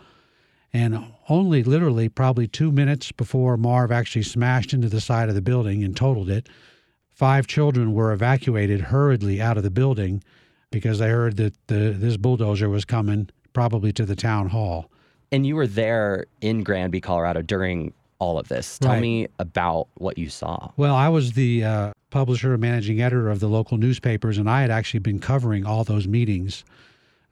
And 0.76 1.06
only 1.30 1.64
literally 1.64 2.10
probably 2.10 2.48
two 2.50 2.70
minutes 2.70 3.14
before 3.14 3.56
Marv 3.56 3.94
actually 3.94 4.24
smashed 4.24 4.74
into 4.74 4.90
the 4.90 5.00
side 5.00 5.30
of 5.30 5.36
the 5.36 5.42
building 5.42 5.86
and 5.86 5.96
totaled 5.96 6.30
it, 6.30 6.50
five 7.14 7.48
children 7.48 7.94
were 7.94 8.12
evacuated 8.12 8.82
hurriedly 8.82 9.42
out 9.42 9.56
of 9.56 9.64
the 9.64 9.72
building 9.72 10.22
because 10.72 11.00
they 11.00 11.08
heard 11.08 11.38
that 11.38 11.54
the, 11.68 11.96
this 11.98 12.18
bulldozer 12.18 12.68
was 12.68 12.84
coming 12.84 13.30
probably 13.54 13.94
to 13.94 14.06
the 14.06 14.18
town 14.18 14.50
hall. 14.50 14.92
And 15.32 15.48
you 15.48 15.56
were 15.56 15.66
there 15.66 16.26
in 16.42 16.62
Granby, 16.62 17.00
Colorado 17.00 17.42
during 17.42 17.94
all 18.20 18.38
of 18.38 18.50
this. 18.50 18.78
Tell 18.78 18.92
Right. 18.92 19.02
me 19.02 19.28
about 19.40 19.88
what 19.94 20.18
you 20.18 20.28
saw. 20.30 20.72
Well, 20.76 20.94
I 20.94 21.08
was 21.08 21.34
the 21.34 21.64
uh, 21.64 21.94
publisher 22.10 22.52
and 22.52 22.62
managing 22.62 23.00
editor 23.02 23.30
of 23.30 23.40
the 23.40 23.48
local 23.48 23.78
newspapers, 23.78 24.38
and 24.38 24.50
I 24.50 24.60
had 24.60 24.72
actually 24.72 25.00
been 25.00 25.20
covering 25.20 25.66
all 25.66 25.86
those 25.86 26.06
meetings. 26.06 26.66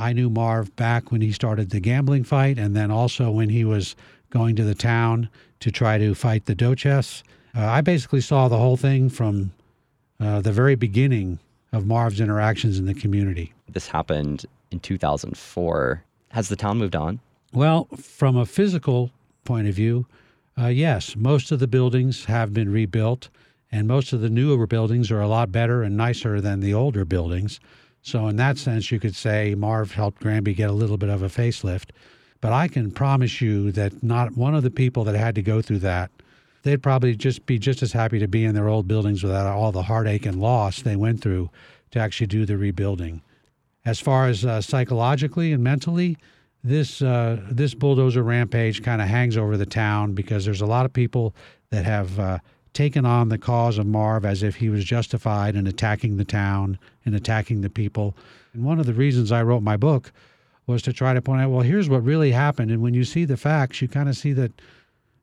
I 0.04 0.12
knew 0.12 0.30
Marv 0.30 0.76
back 0.76 1.13
when 1.13 1.22
he 1.22 1.32
started 1.32 1.70
the 1.70 1.80
gambling 1.80 2.26
fight, 2.26 2.58
and 2.60 2.76
then 2.76 2.92
also 2.92 3.32
when 3.32 3.48
he 3.48 3.63
was 3.63 3.96
going 4.32 4.54
to 4.58 4.63
the 4.66 4.76
town 4.76 5.30
to 5.62 5.72
try 5.72 5.98
to 5.98 6.13
fight 6.13 6.46
the 6.46 6.56
Docheffs. 6.56 7.24
Uh, 7.56 7.66
I 7.66 7.80
basically 7.80 8.20
saw 8.20 8.50
the 8.50 8.58
whole 8.58 8.76
thing 8.76 9.10
from 9.10 9.54
uh, 10.20 10.42
the 10.42 10.52
very 10.52 10.76
beginning 10.76 11.39
of 11.72 11.88
Marv's 11.88 12.20
interactions 12.20 12.78
in 12.78 12.86
the 12.86 12.94
community. 12.94 13.54
This 13.70 13.88
happened 13.88 14.46
in 14.72 14.82
2004. 14.82 16.04
Has 16.32 16.50
the 16.50 16.58
town 16.58 16.80
moved 16.80 16.98
on? 16.98 17.22
Well, 17.54 17.88
from 17.96 18.36
a 18.36 18.46
physical 18.46 19.10
point 19.46 19.70
of 19.70 19.76
view, 19.76 20.06
uh, 20.60 20.68
yes, 20.68 21.16
most 21.16 21.50
of 21.50 21.60
the 21.60 21.68
buildings 21.68 22.26
have 22.26 22.54
been 22.54 22.70
rebuilt, 22.70 23.30
and 23.72 23.88
most 23.88 24.12
of 24.12 24.20
the 24.20 24.30
newer 24.30 24.68
buildings 24.68 25.12
are 25.12 25.22
a 25.22 25.30
lot 25.30 25.54
better 25.54 25.82
and 25.82 25.96
nicer 25.96 26.42
than 26.42 26.60
the 26.60 26.74
older 26.74 27.06
buildings. 27.06 27.62
So, 28.04 28.28
in 28.28 28.36
that 28.36 28.58
sense, 28.58 28.92
you 28.92 29.00
could 29.00 29.16
say 29.16 29.56
Marv 29.56 29.94
helped 29.94 30.22
Granby 30.22 30.54
get 30.54 30.70
a 30.70 30.74
little 30.74 30.98
bit 30.98 31.10
of 31.10 31.24
a 31.24 31.30
facelift. 31.30 31.92
But 32.42 32.52
I 32.52 32.68
can 32.68 32.92
promise 32.92 33.39
you 33.39 33.72
that 33.72 34.04
not 34.04 34.36
one 34.36 34.54
of 34.54 34.63
the 34.63 34.70
people 34.70 35.06
that 35.06 35.16
had 35.16 35.36
to 35.36 35.42
go 35.42 35.62
through 35.62 35.80
that, 35.80 36.12
they'd 36.63 36.84
probably 36.84 37.16
just 37.16 37.46
be 37.46 37.58
just 37.58 37.82
as 37.82 37.94
happy 37.94 38.20
to 38.20 38.28
be 38.28 38.44
in 38.44 38.54
their 38.54 38.68
old 38.68 38.89
buildings 38.89 39.24
without 39.24 39.48
all 39.48 39.72
the 39.72 39.84
heartache 39.84 40.26
and 40.26 40.42
loss 40.42 40.82
they 40.82 40.98
went 40.98 41.22
through 41.22 41.50
to 41.92 42.00
actually 42.00 42.28
do 42.28 42.46
the 42.46 42.58
rebuilding. 42.58 43.22
As 43.86 44.02
far 44.02 44.28
as 44.28 44.44
uh, 44.44 44.60
psychologically 44.60 45.54
and 45.54 45.63
mentally, 45.63 46.18
this 46.62 47.02
uh, 47.02 47.39
this 47.50 47.74
bulldozer 47.74 48.24
rampage 48.24 48.84
kind 48.84 49.02
of 49.02 49.08
hangs 49.08 49.38
over 49.38 49.56
the 49.56 49.66
town 49.66 50.13
because 50.13 50.44
there's 50.44 50.62
a 50.62 50.66
lot 50.66 50.86
of 50.86 50.92
people 50.92 51.34
that 51.70 51.86
have 51.86 52.20
uh, 52.20 52.39
taken 52.74 53.06
on 53.06 53.30
the 53.30 53.38
cause 53.38 53.78
of 53.78 53.86
Marv 53.86 54.26
as 54.26 54.44
if 54.44 54.56
he 54.56 54.70
was 54.70 54.84
justified 54.84 55.56
in 55.56 55.68
attacking 55.68 56.18
the 56.18 56.26
town 56.26 56.78
and 57.06 57.16
attacking 57.16 57.62
the 57.62 57.70
people. 57.70 58.16
And 58.54 58.64
one 58.64 58.80
of 58.80 58.86
the 58.86 58.94
reasons 58.94 59.32
I 59.32 59.44
wrote 59.44 59.64
my 59.64 59.78
book 59.78 60.12
was 60.66 60.82
to 60.84 60.94
try 60.94 61.14
to 61.14 61.22
point 61.22 61.42
out, 61.42 61.52
well, 61.52 61.62
here's 61.62 61.90
what 61.90 62.04
really 62.04 62.32
happened. 62.32 62.72
And 62.72 62.82
when 62.82 62.94
you 62.94 63.04
see 63.04 63.26
the 63.26 63.38
facts, 63.38 63.82
you 63.82 63.88
kind 63.88 64.10
of 64.10 64.16
see 64.16 64.34
that, 64.34 64.52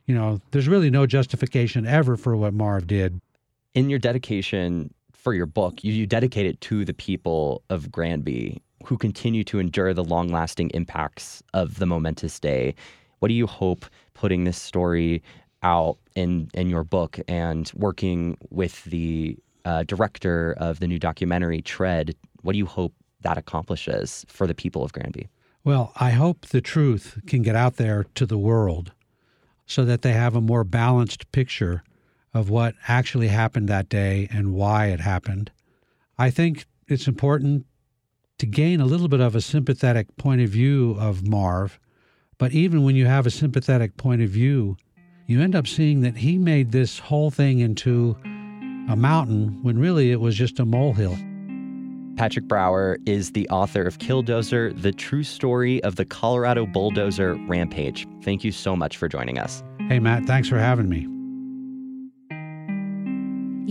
you 0.06 0.14
know, 0.14 0.40
there's 0.50 0.68
really 0.68 0.90
no 0.90 1.06
justification 1.06 1.86
ever 1.86 2.16
for 2.16 2.36
what 2.36 2.54
Marv 2.54 2.86
did. 2.86 3.20
In 3.74 3.88
your 3.88 3.98
dedication 3.98 4.92
for 5.12 5.34
your 5.34 5.46
book, 5.46 5.82
you, 5.84 5.92
you 5.92 6.06
dedicate 6.06 6.46
it 6.46 6.60
to 6.62 6.84
the 6.84 6.94
people 6.94 7.62
of 7.70 7.90
Granby 7.90 8.62
who 8.84 8.96
continue 8.96 9.44
to 9.44 9.58
endure 9.58 9.92
the 9.92 10.04
long 10.04 10.28
lasting 10.28 10.70
impacts 10.70 11.42
of 11.52 11.78
the 11.78 11.86
momentous 11.86 12.40
day. 12.40 12.74
What 13.18 13.28
do 13.28 13.34
you 13.34 13.46
hope 13.46 13.84
putting 14.14 14.44
this 14.44 14.58
story 14.58 15.22
out 15.62 15.98
in, 16.14 16.50
in 16.54 16.68
your 16.68 16.84
book 16.84 17.18
and 17.28 17.70
working 17.74 18.36
with 18.50 18.84
the 18.84 19.36
uh, 19.64 19.82
director 19.84 20.54
of 20.58 20.80
the 20.80 20.86
new 20.86 20.98
documentary, 20.98 21.62
Tread? 21.62 22.14
What 22.42 22.52
do 22.52 22.58
you 22.58 22.66
hope 22.66 22.94
that 23.22 23.36
accomplishes 23.36 24.24
for 24.28 24.46
the 24.46 24.54
people 24.54 24.82
of 24.82 24.92
Granby? 24.92 25.28
Well, 25.62 25.92
I 25.96 26.10
hope 26.10 26.46
the 26.46 26.62
truth 26.62 27.20
can 27.26 27.42
get 27.42 27.54
out 27.54 27.76
there 27.76 28.04
to 28.14 28.24
the 28.24 28.38
world 28.38 28.92
so 29.66 29.84
that 29.84 30.02
they 30.02 30.12
have 30.12 30.34
a 30.34 30.40
more 30.40 30.64
balanced 30.64 31.30
picture 31.32 31.84
of 32.32 32.48
what 32.48 32.74
actually 32.88 33.28
happened 33.28 33.68
that 33.68 33.88
day 33.88 34.26
and 34.30 34.54
why 34.54 34.86
it 34.86 35.00
happened. 35.00 35.50
I 36.18 36.30
think 36.30 36.66
it's 36.88 37.06
important 37.06 37.66
to 38.38 38.46
gain 38.46 38.80
a 38.80 38.86
little 38.86 39.08
bit 39.08 39.20
of 39.20 39.34
a 39.34 39.40
sympathetic 39.40 40.16
point 40.16 40.40
of 40.40 40.48
view 40.48 40.96
of 40.98 41.26
Marv. 41.26 41.78
But 42.38 42.52
even 42.52 42.82
when 42.82 42.96
you 42.96 43.06
have 43.06 43.26
a 43.26 43.30
sympathetic 43.30 43.98
point 43.98 44.22
of 44.22 44.30
view, 44.30 44.78
you 45.30 45.40
end 45.40 45.54
up 45.54 45.68
seeing 45.68 46.00
that 46.00 46.16
he 46.16 46.38
made 46.38 46.72
this 46.72 46.98
whole 46.98 47.30
thing 47.30 47.60
into 47.60 48.16
a 48.90 48.96
mountain 48.96 49.56
when 49.62 49.78
really 49.78 50.10
it 50.10 50.20
was 50.20 50.34
just 50.34 50.58
a 50.58 50.64
molehill. 50.64 51.16
Patrick 52.16 52.48
Brower 52.48 52.98
is 53.06 53.30
the 53.30 53.48
author 53.48 53.82
of 53.82 53.98
Killdozer, 53.98 54.74
the 54.82 54.90
true 54.90 55.22
story 55.22 55.80
of 55.84 55.94
the 55.94 56.04
Colorado 56.04 56.66
bulldozer 56.66 57.36
rampage. 57.46 58.08
Thank 58.22 58.42
you 58.42 58.50
so 58.50 58.74
much 58.74 58.96
for 58.96 59.08
joining 59.08 59.38
us. 59.38 59.62
Hey, 59.88 60.00
Matt, 60.00 60.26
thanks 60.26 60.48
for 60.48 60.58
having 60.58 60.88
me. 60.88 61.06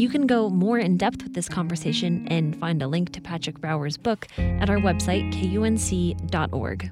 You 0.02 0.08
can 0.08 0.28
go 0.28 0.50
more 0.50 0.80
in 0.80 0.95
depth 0.95 1.24
with 1.24 1.34
this 1.34 1.50
conversation 1.50 2.26
and 2.30 2.56
find 2.58 2.82
a 2.82 2.88
link 2.88 3.12
to 3.12 3.22
Patrick 3.22 3.60
Brower's 3.60 3.98
book 3.98 4.28
at 4.38 4.69
our 4.69 4.78
website, 4.78 5.34
kunc.org. 5.34 6.89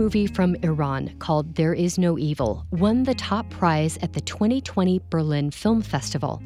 movie 0.00 0.26
from 0.26 0.54
Iran 0.62 1.14
called 1.18 1.56
There 1.56 1.74
Is 1.74 1.98
No 1.98 2.18
Evil 2.18 2.64
won 2.70 3.02
the 3.02 3.14
top 3.14 3.50
prize 3.50 3.98
at 4.00 4.14
the 4.14 4.22
2020 4.22 4.98
Berlin 5.10 5.50
Film 5.50 5.82
Festival. 5.82 6.42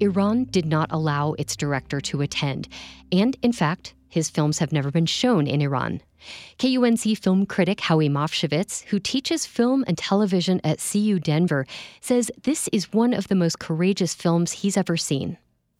Iran 0.00 0.44
did 0.44 0.64
not 0.64 0.90
allow 0.90 1.34
its 1.34 1.54
director 1.54 2.00
to 2.00 2.22
attend, 2.22 2.66
and 3.12 3.36
in 3.42 3.52
fact, 3.52 3.92
his 4.08 4.30
films 4.30 4.58
have 4.58 4.72
never 4.72 4.90
been 4.90 5.04
shown 5.04 5.46
in 5.46 5.60
Iran. 5.60 6.00
KUNC 6.58 7.18
film 7.18 7.44
critic 7.44 7.80
Howie 7.80 8.08
Movshovitz, 8.08 8.84
who 8.84 8.98
teaches 8.98 9.44
film 9.44 9.84
and 9.86 9.98
television 9.98 10.58
at 10.64 10.78
CU 10.78 11.18
Denver, 11.18 11.66
says 12.00 12.30
this 12.44 12.68
is 12.72 12.90
one 12.94 13.12
of 13.12 13.28
the 13.28 13.34
most 13.34 13.58
courageous 13.58 14.14
films 14.14 14.50
he's 14.52 14.78
ever 14.78 14.96
seen. 14.96 15.36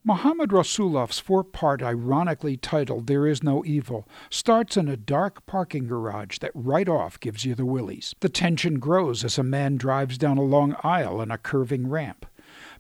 Mohammad 0.07 0.51
Rasoulof's 0.51 1.19
four 1.19 1.43
part, 1.43 1.83
ironically 1.83 2.59
titled 2.59 3.07
There 3.07 3.27
Is 3.27 3.43
No 3.43 3.65
Evil, 3.65 4.07
starts 4.29 4.77
in 4.77 4.87
a 4.87 4.99
dark 4.99 5.47
parking 5.47 5.87
garage 5.87 6.41
that 6.41 6.51
right 6.53 6.91
off 6.91 7.19
gives 7.19 7.47
you 7.47 7.55
the 7.55 7.65
willies. 7.65 8.15
The 8.21 8.29
tension 8.29 8.79
grows 8.79 9.25
as 9.25 9.39
a 9.39 9.43
man 9.43 9.79
drives 9.79 10.19
down 10.19 10.37
a 10.37 10.43
long 10.43 10.77
aisle 10.85 11.23
in 11.23 11.31
a 11.31 11.39
curving 11.39 11.89
ramp. 11.89 12.27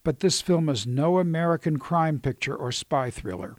But 0.02 0.20
this 0.20 0.42
film 0.42 0.68
is 0.68 0.86
no 0.86 1.18
American 1.18 1.78
crime 1.78 2.20
picture 2.20 2.54
or 2.54 2.70
spy 2.70 3.08
thriller. 3.08 3.56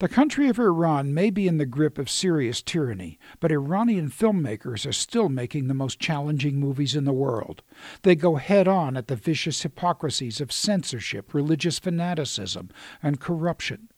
The 0.00 0.08
country 0.08 0.48
of 0.48 0.58
Iran 0.58 1.14
may 1.14 1.30
be 1.30 1.46
in 1.46 1.58
the 1.58 1.66
grip 1.66 1.98
of 1.98 2.10
serious 2.10 2.62
tyranny, 2.62 3.16
but 3.38 3.52
Iranian 3.52 4.10
filmmakers 4.10 4.84
are 4.86 4.92
still 4.92 5.28
making 5.28 5.68
the 5.68 5.74
most 5.74 6.00
challenging 6.00 6.58
movies 6.58 6.96
in 6.96 7.04
the 7.04 7.12
world. 7.12 7.62
They 8.02 8.16
go 8.16 8.34
head 8.34 8.66
on 8.66 8.96
at 8.96 9.06
the 9.06 9.14
vicious 9.14 9.62
hypocrisies 9.62 10.40
of 10.40 10.50
censorship, 10.50 11.32
religious 11.32 11.78
fanaticism, 11.78 12.70
and 13.04 13.20
corruption. 13.20 13.88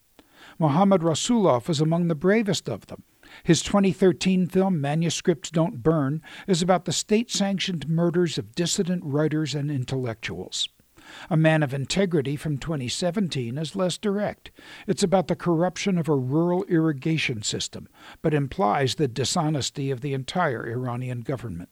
Mohammad 0.59 1.01
Rasoulof 1.01 1.71
is 1.71 1.81
among 1.81 2.09
the 2.09 2.15
bravest 2.15 2.69
of 2.69 2.87
them. 2.87 3.03
His 3.43 3.63
2013 3.63 4.49
film, 4.49 4.81
Manuscripts 4.81 5.51
Don't 5.51 5.83
Burn, 5.83 6.21
is 6.47 6.61
about 6.61 6.85
the 6.85 6.93
state 6.93 7.31
sanctioned 7.31 7.89
murders 7.89 8.37
of 8.37 8.55
dissident 8.55 9.03
writers 9.03 9.55
and 9.55 9.71
intellectuals. 9.71 10.69
A 11.31 11.37
Man 11.37 11.63
of 11.63 11.75
Integrity 11.75 12.37
from 12.37 12.59
2017 12.59 13.59
is 13.59 13.77
less 13.77 13.99
direct. 13.99 14.51
It's 14.87 15.03
about 15.03 15.29
the 15.29 15.37
corruption 15.37 15.99
of 15.99 16.09
a 16.09 16.17
rural 16.17 16.65
irrigation 16.65 17.43
system, 17.43 17.89
but 18.23 18.35
implies 18.35 18.95
the 18.95 19.09
dishonesty 19.09 19.91
of 19.91 20.01
the 20.01 20.15
entire 20.15 20.67
Iranian 20.67 21.21
government. 21.21 21.69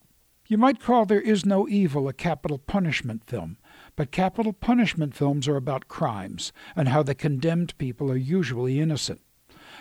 You 0.47 0.59
might 0.59 0.79
call 0.79 1.07
There 1.07 1.21
Is 1.21 1.47
No 1.47 1.67
Evil 1.67 2.07
a 2.07 2.13
capital 2.13 2.59
punishment 2.59 3.25
film, 3.25 3.57
but 3.97 4.11
capital 4.11 4.53
punishment 4.53 5.15
films 5.15 5.49
are 5.49 5.57
about 5.57 5.89
crimes 5.89 6.53
and 6.77 6.89
how 6.89 7.03
the 7.03 7.15
condemned 7.15 7.77
people 7.79 8.11
are 8.11 8.17
usually 8.17 8.79
innocent. 8.79 9.23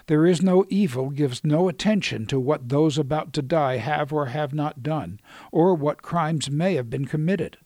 There 0.08 0.26
is 0.26 0.42
no 0.42 0.66
evil 0.70 1.10
gives 1.10 1.44
no 1.44 1.68
attention 1.70 2.26
to 2.28 2.40
what 2.40 2.70
those 2.70 2.98
about 2.98 3.34
to 3.34 3.42
die 3.42 3.78
have 3.78 4.12
or 4.12 4.28
have 4.28 4.54
not 4.54 4.84
done, 4.84 5.20
or 5.52 5.76
what 5.76 6.02
crimes 6.02 6.50
may 6.50 6.76
have 6.76 6.90
been 6.90 7.06
committed. 7.06 7.58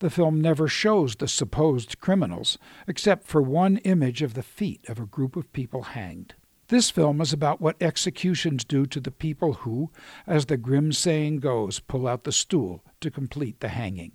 The 0.00 0.10
film 0.10 0.40
never 0.40 0.68
shows 0.68 1.16
the 1.16 1.28
supposed 1.28 2.00
criminals, 2.00 2.58
except 2.86 3.26
for 3.26 3.42
one 3.42 3.78
image 3.78 4.22
of 4.22 4.34
the 4.34 4.42
feet 4.42 4.88
of 4.88 4.98
a 4.98 5.06
group 5.06 5.36
of 5.36 5.52
people 5.52 5.82
hanged. 5.82 6.34
This 6.68 6.90
film 6.90 7.20
is 7.22 7.32
about 7.32 7.62
what 7.62 7.80
executions 7.80 8.64
do 8.64 8.84
to 8.86 9.00
the 9.00 9.10
people 9.10 9.54
who, 9.54 9.90
as 10.26 10.46
the 10.46 10.58
grim 10.58 10.92
saying 10.92 11.38
goes, 11.38 11.80
pull 11.80 12.06
out 12.06 12.24
the 12.24 12.32
stool 12.32 12.84
to 13.00 13.10
complete 13.10 13.60
the 13.60 13.68
hanging. 13.68 14.12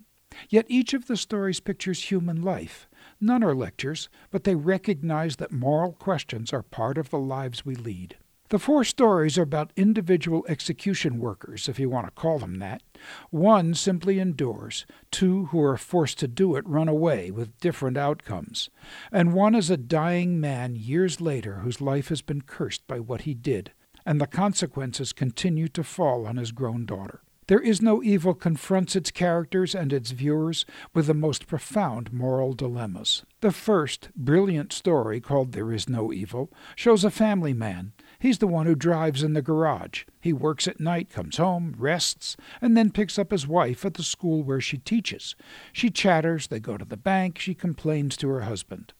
Yet 0.48 0.66
each 0.68 0.94
of 0.94 1.06
the 1.06 1.16
stories 1.16 1.60
pictures 1.60 2.04
human 2.04 2.42
life. 2.42 2.88
None 3.20 3.42
are 3.42 3.54
lectures, 3.54 4.08
but 4.30 4.44
they 4.44 4.54
recognize 4.54 5.36
that 5.36 5.52
moral 5.52 5.92
questions 5.92 6.52
are 6.52 6.62
part 6.62 6.98
of 6.98 7.10
the 7.10 7.18
lives 7.18 7.64
we 7.64 7.74
lead. 7.74 8.16
The 8.54 8.60
four 8.60 8.84
stories 8.84 9.36
are 9.36 9.42
about 9.42 9.72
individual 9.74 10.46
execution 10.48 11.18
workers, 11.18 11.68
if 11.68 11.80
you 11.80 11.90
want 11.90 12.06
to 12.06 12.12
call 12.12 12.38
them 12.38 12.60
that. 12.60 12.84
One 13.30 13.74
simply 13.74 14.20
endures, 14.20 14.86
two 15.10 15.46
who 15.46 15.60
are 15.60 15.76
forced 15.76 16.20
to 16.20 16.28
do 16.28 16.54
it 16.54 16.64
run 16.64 16.86
away 16.86 17.32
with 17.32 17.58
different 17.58 17.96
outcomes, 17.96 18.70
and 19.10 19.34
one 19.34 19.56
is 19.56 19.70
a 19.70 19.76
dying 19.76 20.38
man 20.38 20.76
years 20.76 21.20
later 21.20 21.62
whose 21.64 21.80
life 21.80 22.10
has 22.10 22.22
been 22.22 22.42
cursed 22.42 22.86
by 22.86 23.00
what 23.00 23.22
he 23.22 23.34
did, 23.34 23.72
and 24.06 24.20
the 24.20 24.28
consequences 24.28 25.12
continue 25.12 25.66
to 25.66 25.82
fall 25.82 26.24
on 26.24 26.36
his 26.36 26.52
grown 26.52 26.86
daughter. 26.86 27.22
There 27.46 27.60
is 27.60 27.82
no 27.82 28.02
evil 28.02 28.32
confronts 28.32 28.96
its 28.96 29.10
characters 29.10 29.74
and 29.74 29.92
its 29.92 30.12
viewers 30.12 30.64
with 30.94 31.08
the 31.08 31.12
most 31.12 31.46
profound 31.46 32.10
moral 32.10 32.54
dilemmas. 32.54 33.22
The 33.40 33.52
first, 33.52 34.08
brilliant 34.16 34.72
story, 34.72 35.20
called 35.20 35.52
There 35.52 35.70
Is 35.70 35.86
No 35.86 36.10
Evil, 36.10 36.50
shows 36.74 37.04
a 37.04 37.10
family 37.10 37.52
man 37.52 37.92
He's 38.23 38.39
the 38.39 38.47
one 38.47 38.65
who 38.65 38.75
drives 38.75 39.23
in 39.23 39.33
the 39.33 39.41
garage. 39.41 40.03
He 40.19 40.33
works 40.33 40.67
at 40.67 40.79
night, 40.79 41.09
comes 41.09 41.37
home, 41.37 41.73
rests, 41.77 42.35
and 42.61 42.75
then 42.75 42.91
picks 42.91 43.17
up 43.17 43.31
his 43.31 43.47
wife 43.47 43.85
at 43.85 43.93
the 43.93 44.03
school 44.03 44.43
where 44.43 44.59
she 44.59 44.77
teaches. 44.77 45.35
She 45.71 45.89
chatters, 45.89 46.47
they 46.47 46.59
go 46.59 46.77
to 46.77 46.85
the 46.85 46.97
bank, 46.97 47.39
she 47.39 47.53
complains 47.53 48.17
to 48.17 48.29
her 48.29 48.41
husband. 48.41 48.93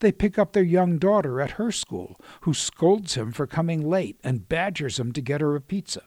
They 0.00 0.12
pick 0.12 0.38
up 0.38 0.52
their 0.52 0.62
young 0.62 0.98
daughter 0.98 1.40
at 1.40 1.52
her 1.52 1.72
school, 1.72 2.20
who 2.42 2.54
scolds 2.54 3.14
him 3.14 3.32
for 3.32 3.46
coming 3.46 3.88
late 3.88 4.20
and 4.22 4.48
badgers 4.48 5.00
him 5.00 5.12
to 5.12 5.20
get 5.20 5.40
her 5.40 5.56
a 5.56 5.60
pizza. 5.60 6.02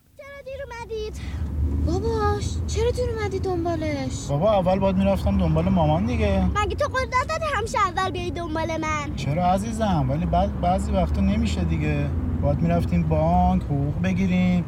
بابا 1.86 2.39
چرا 2.67 2.91
دیر 2.91 3.09
اومدی 3.09 3.39
دنبالش 3.39 4.27
بابا 4.29 4.53
اول 4.53 4.79
باید 4.79 4.95
میرفتم 4.95 5.38
دنبال 5.38 5.69
مامان 5.69 6.05
دیگه 6.05 6.45
مگه 6.45 6.75
تو 6.75 6.88
قول 6.88 7.05
دادی 7.05 7.45
همیشه 7.53 7.79
اول 7.79 8.12
بیای 8.12 8.31
دنبال 8.31 8.77
من 8.77 9.15
چرا 9.15 9.45
عزیزم 9.45 10.05
ولی 10.09 10.25
بعد 10.25 10.62
بعضی 10.62 10.91
وقتا 10.91 11.21
نمیشه 11.21 11.63
دیگه 11.63 12.09
باید 12.41 12.59
میرفتیم 12.59 13.03
بانک 13.03 13.63
حقوق 13.63 14.01
بگیریم 14.01 14.63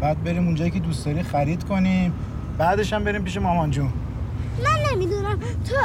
بعد 0.00 0.24
بریم 0.24 0.44
اونجایی 0.44 0.70
که 0.70 0.80
دوست 0.80 1.06
داری 1.06 1.22
خرید 1.22 1.64
کنیم 1.64 2.12
بعدش 2.58 2.92
هم 2.92 3.04
بریم 3.04 3.22
پیش 3.22 3.36
مامان 3.36 3.70
جون 3.70 3.92
من 4.64 4.92
نمیدونم 4.92 5.38
تو 5.38 5.76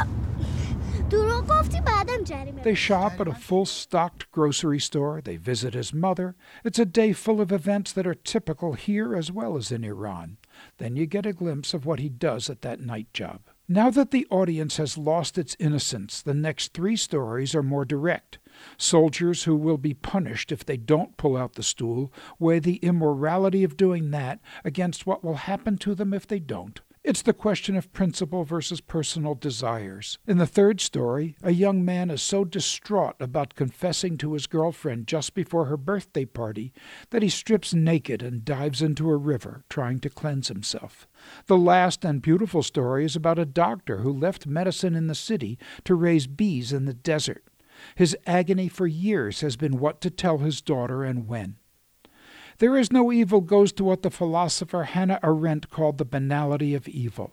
دروغ 1.10 1.46
گفتی 1.46 1.80
بعدم 1.80 2.24
جریمه 2.24 2.62
They 2.62 2.74
shop 2.74 3.20
at 3.20 3.28
a 3.28 3.34
full-stocked 3.34 4.32
grocery 4.32 4.80
store. 4.80 5.20
They 5.20 5.36
visit 5.36 5.74
his 5.74 5.92
mother. 5.92 6.34
It's 6.64 6.78
a 6.78 6.94
day 7.00 7.12
full 7.12 7.40
of 7.40 7.52
events 7.52 7.92
that 7.92 8.06
are 8.06 8.14
typical 8.14 8.72
here 8.72 9.14
as 9.14 9.30
well 9.30 9.56
as 9.56 9.70
in 9.70 9.84
Iran. 9.84 10.38
Then 10.78 10.96
you 10.96 11.06
get 11.06 11.26
a 11.26 11.32
glimpse 11.32 11.74
of 11.74 11.84
what 11.86 11.98
he 11.98 12.08
does 12.08 12.48
at 12.48 12.62
that 12.62 12.80
night 12.80 13.12
job. 13.12 13.40
Now 13.68 13.90
that 13.90 14.10
the 14.10 14.26
audience 14.30 14.76
has 14.78 14.98
lost 14.98 15.38
its 15.38 15.56
innocence, 15.58 16.20
the 16.20 16.34
next 16.34 16.72
three 16.72 16.96
stories 16.96 17.54
are 17.54 17.62
more 17.62 17.84
direct. 17.84 18.38
Soldiers 18.77 19.43
who 19.43 19.55
will 19.55 19.77
be 19.77 19.93
punished 19.93 20.51
if 20.51 20.65
they 20.65 20.77
don't 20.77 21.17
pull 21.17 21.37
out 21.37 21.53
the 21.53 21.63
stool 21.63 22.11
weigh 22.39 22.59
the 22.59 22.77
immorality 22.77 23.63
of 23.63 23.77
doing 23.77 24.11
that 24.11 24.39
against 24.63 25.05
what 25.05 25.23
will 25.23 25.35
happen 25.35 25.77
to 25.77 25.95
them 25.95 26.13
if 26.13 26.27
they 26.27 26.39
don't. 26.39 26.81
It's 27.01 27.21
the 27.21 27.33
question 27.33 27.77
of 27.77 27.93
principle 27.93 28.43
versus 28.43 28.81
personal 28.81 29.33
desires. 29.33 30.19
In 30.27 30.37
the 30.37 30.45
third 30.45 30.81
story, 30.81 31.37
a 31.41 31.51
young 31.51 31.85
man 31.85 32.11
is 32.11 32.21
so 32.21 32.43
distraught 32.43 33.15
about 33.21 33.55
confessing 33.55 34.17
to 34.17 34.33
his 34.33 34.47
girlfriend 34.47 35.07
just 35.07 35.33
before 35.33 35.65
her 35.65 35.77
birthday 35.77 36.25
party 36.25 36.73
that 37.11 37.23
he 37.23 37.29
strips 37.29 37.73
naked 37.73 38.21
and 38.21 38.43
dives 38.43 38.81
into 38.81 39.09
a 39.09 39.15
river, 39.17 39.63
trying 39.69 40.01
to 40.01 40.09
cleanse 40.09 40.49
himself. 40.49 41.07
The 41.45 41.57
last 41.57 42.03
and 42.03 42.21
beautiful 42.21 42.63
story 42.63 43.05
is 43.05 43.15
about 43.15 43.39
a 43.39 43.45
doctor 43.45 43.99
who 43.99 44.11
left 44.11 44.45
medicine 44.45 44.93
in 44.93 45.07
the 45.07 45.15
city 45.15 45.57
to 45.85 45.95
raise 45.95 46.27
bees 46.27 46.73
in 46.73 46.83
the 46.83 46.93
desert. 46.93 47.45
His 47.95 48.17
agony 48.25 48.67
for 48.67 48.87
years 48.87 49.41
has 49.41 49.55
been 49.55 49.79
what 49.79 50.01
to 50.01 50.09
tell 50.09 50.39
his 50.39 50.61
daughter 50.61 51.03
and 51.03 51.27
when. 51.27 51.57
There 52.57 52.75
is 52.75 52.91
no 52.91 53.11
evil 53.11 53.39
goes 53.39 53.71
to 53.73 53.85
what 53.85 54.01
the 54.01 54.09
philosopher 54.09 54.83
Hannah 54.83 55.19
Arendt 55.23 55.69
called 55.69 55.97
the 55.97 56.05
banality 56.05 56.75
of 56.75 56.89
evil. 56.89 57.31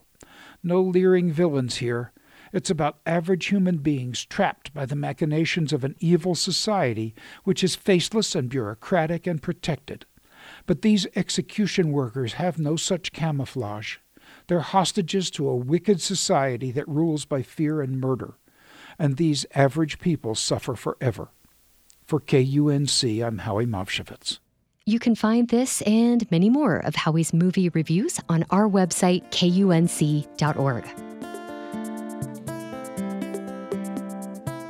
No 0.63 0.81
leering 0.81 1.33
villains 1.33 1.77
here. 1.77 2.13
It's 2.53 2.71
about 2.71 3.01
average 3.05 3.47
human 3.47 3.79
beings 3.79 4.25
trapped 4.25 4.73
by 4.73 4.87
the 4.87 4.95
machinations 4.95 5.73
of 5.73 5.83
an 5.83 5.97
evil 5.99 6.37
society 6.37 7.15
which 7.43 7.65
is 7.65 7.75
faceless 7.75 8.37
and 8.37 8.49
bureaucratic 8.49 9.27
and 9.27 9.43
protected. 9.43 10.07
But 10.65 10.83
these 10.83 11.09
execution 11.17 11.91
workers 11.91 12.35
have 12.35 12.59
no 12.59 12.77
such 12.77 13.13
camouflage. 13.13 13.97
They're 14.47 14.61
hostages 14.61 15.31
to 15.33 15.49
a 15.49 15.57
wicked 15.57 16.01
society 16.01 16.71
that 16.73 16.89
rules 16.89 17.25
by 17.25 17.43
fear 17.43 17.81
and 17.83 18.01
murder. 18.01 18.35
And 18.99 19.17
these 19.17 19.47
average 19.55 19.99
people 19.99 20.35
suffer 20.35 20.75
forever. 20.75 21.29
For 22.05 22.21
KUNC, 22.21 23.25
I'm 23.25 23.39
Howie 23.39 23.67
Movshovitz. 23.67 24.39
You 24.89 25.01
can 25.01 25.17
find 25.17 25.49
this 25.49 25.83
and 25.83 26.31
many 26.31 26.49
more 26.49 26.77
of 26.77 26.95
Howie's 26.95 27.33
movie 27.33 27.69
reviews 27.71 28.21
on 28.29 28.45
our 28.51 28.69
website, 28.69 29.29
kunc.org. 29.31 30.85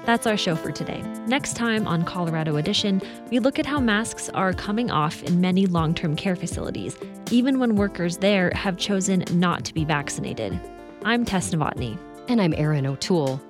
That's 0.06 0.26
our 0.26 0.36
show 0.36 0.54
for 0.54 0.70
today. 0.70 1.02
Next 1.26 1.56
time 1.56 1.86
on 1.86 2.04
Colorado 2.04 2.56
Edition, 2.56 3.02
we 3.30 3.40
look 3.40 3.58
at 3.58 3.66
how 3.66 3.80
masks 3.80 4.30
are 4.30 4.52
coming 4.52 4.90
off 4.90 5.22
in 5.24 5.40
many 5.40 5.66
long 5.66 5.94
term 5.94 6.16
care 6.16 6.36
facilities, 6.36 6.96
even 7.30 7.58
when 7.58 7.74
workers 7.74 8.18
there 8.18 8.52
have 8.54 8.78
chosen 8.78 9.24
not 9.32 9.64
to 9.64 9.74
be 9.74 9.84
vaccinated. 9.84 10.58
I'm 11.04 11.24
Tess 11.24 11.50
Novotny. 11.50 11.98
And 12.28 12.40
I'm 12.40 12.54
Erin 12.54 12.86
O'Toole. 12.86 13.40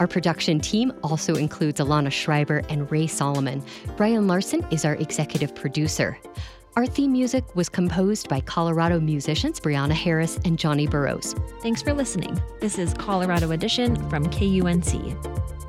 Our 0.00 0.08
production 0.08 0.58
team 0.58 0.92
also 1.04 1.36
includes 1.36 1.80
Alana 1.80 2.10
Schreiber 2.10 2.62
and 2.68 2.90
Rae 2.90 3.06
Solomon. 3.06 3.62
Brian 3.96 4.26
Larson 4.26 4.66
is 4.72 4.84
our 4.84 4.94
executive 4.96 5.54
producer. 5.54 6.18
Our 6.74 6.84
theme 6.84 7.12
music 7.12 7.54
was 7.54 7.68
composed 7.68 8.28
by 8.28 8.40
Colorado 8.40 8.98
musicians 8.98 9.60
Brianna 9.60 9.92
Harris 9.92 10.40
and 10.44 10.58
Johnny 10.58 10.88
Burrows. 10.88 11.36
Thanks 11.60 11.80
for 11.80 11.94
listening. 11.94 12.42
This 12.58 12.76
is 12.76 12.92
Colorado 12.94 13.52
Edition 13.52 13.94
from 14.10 14.26
KUNC. 14.26 15.63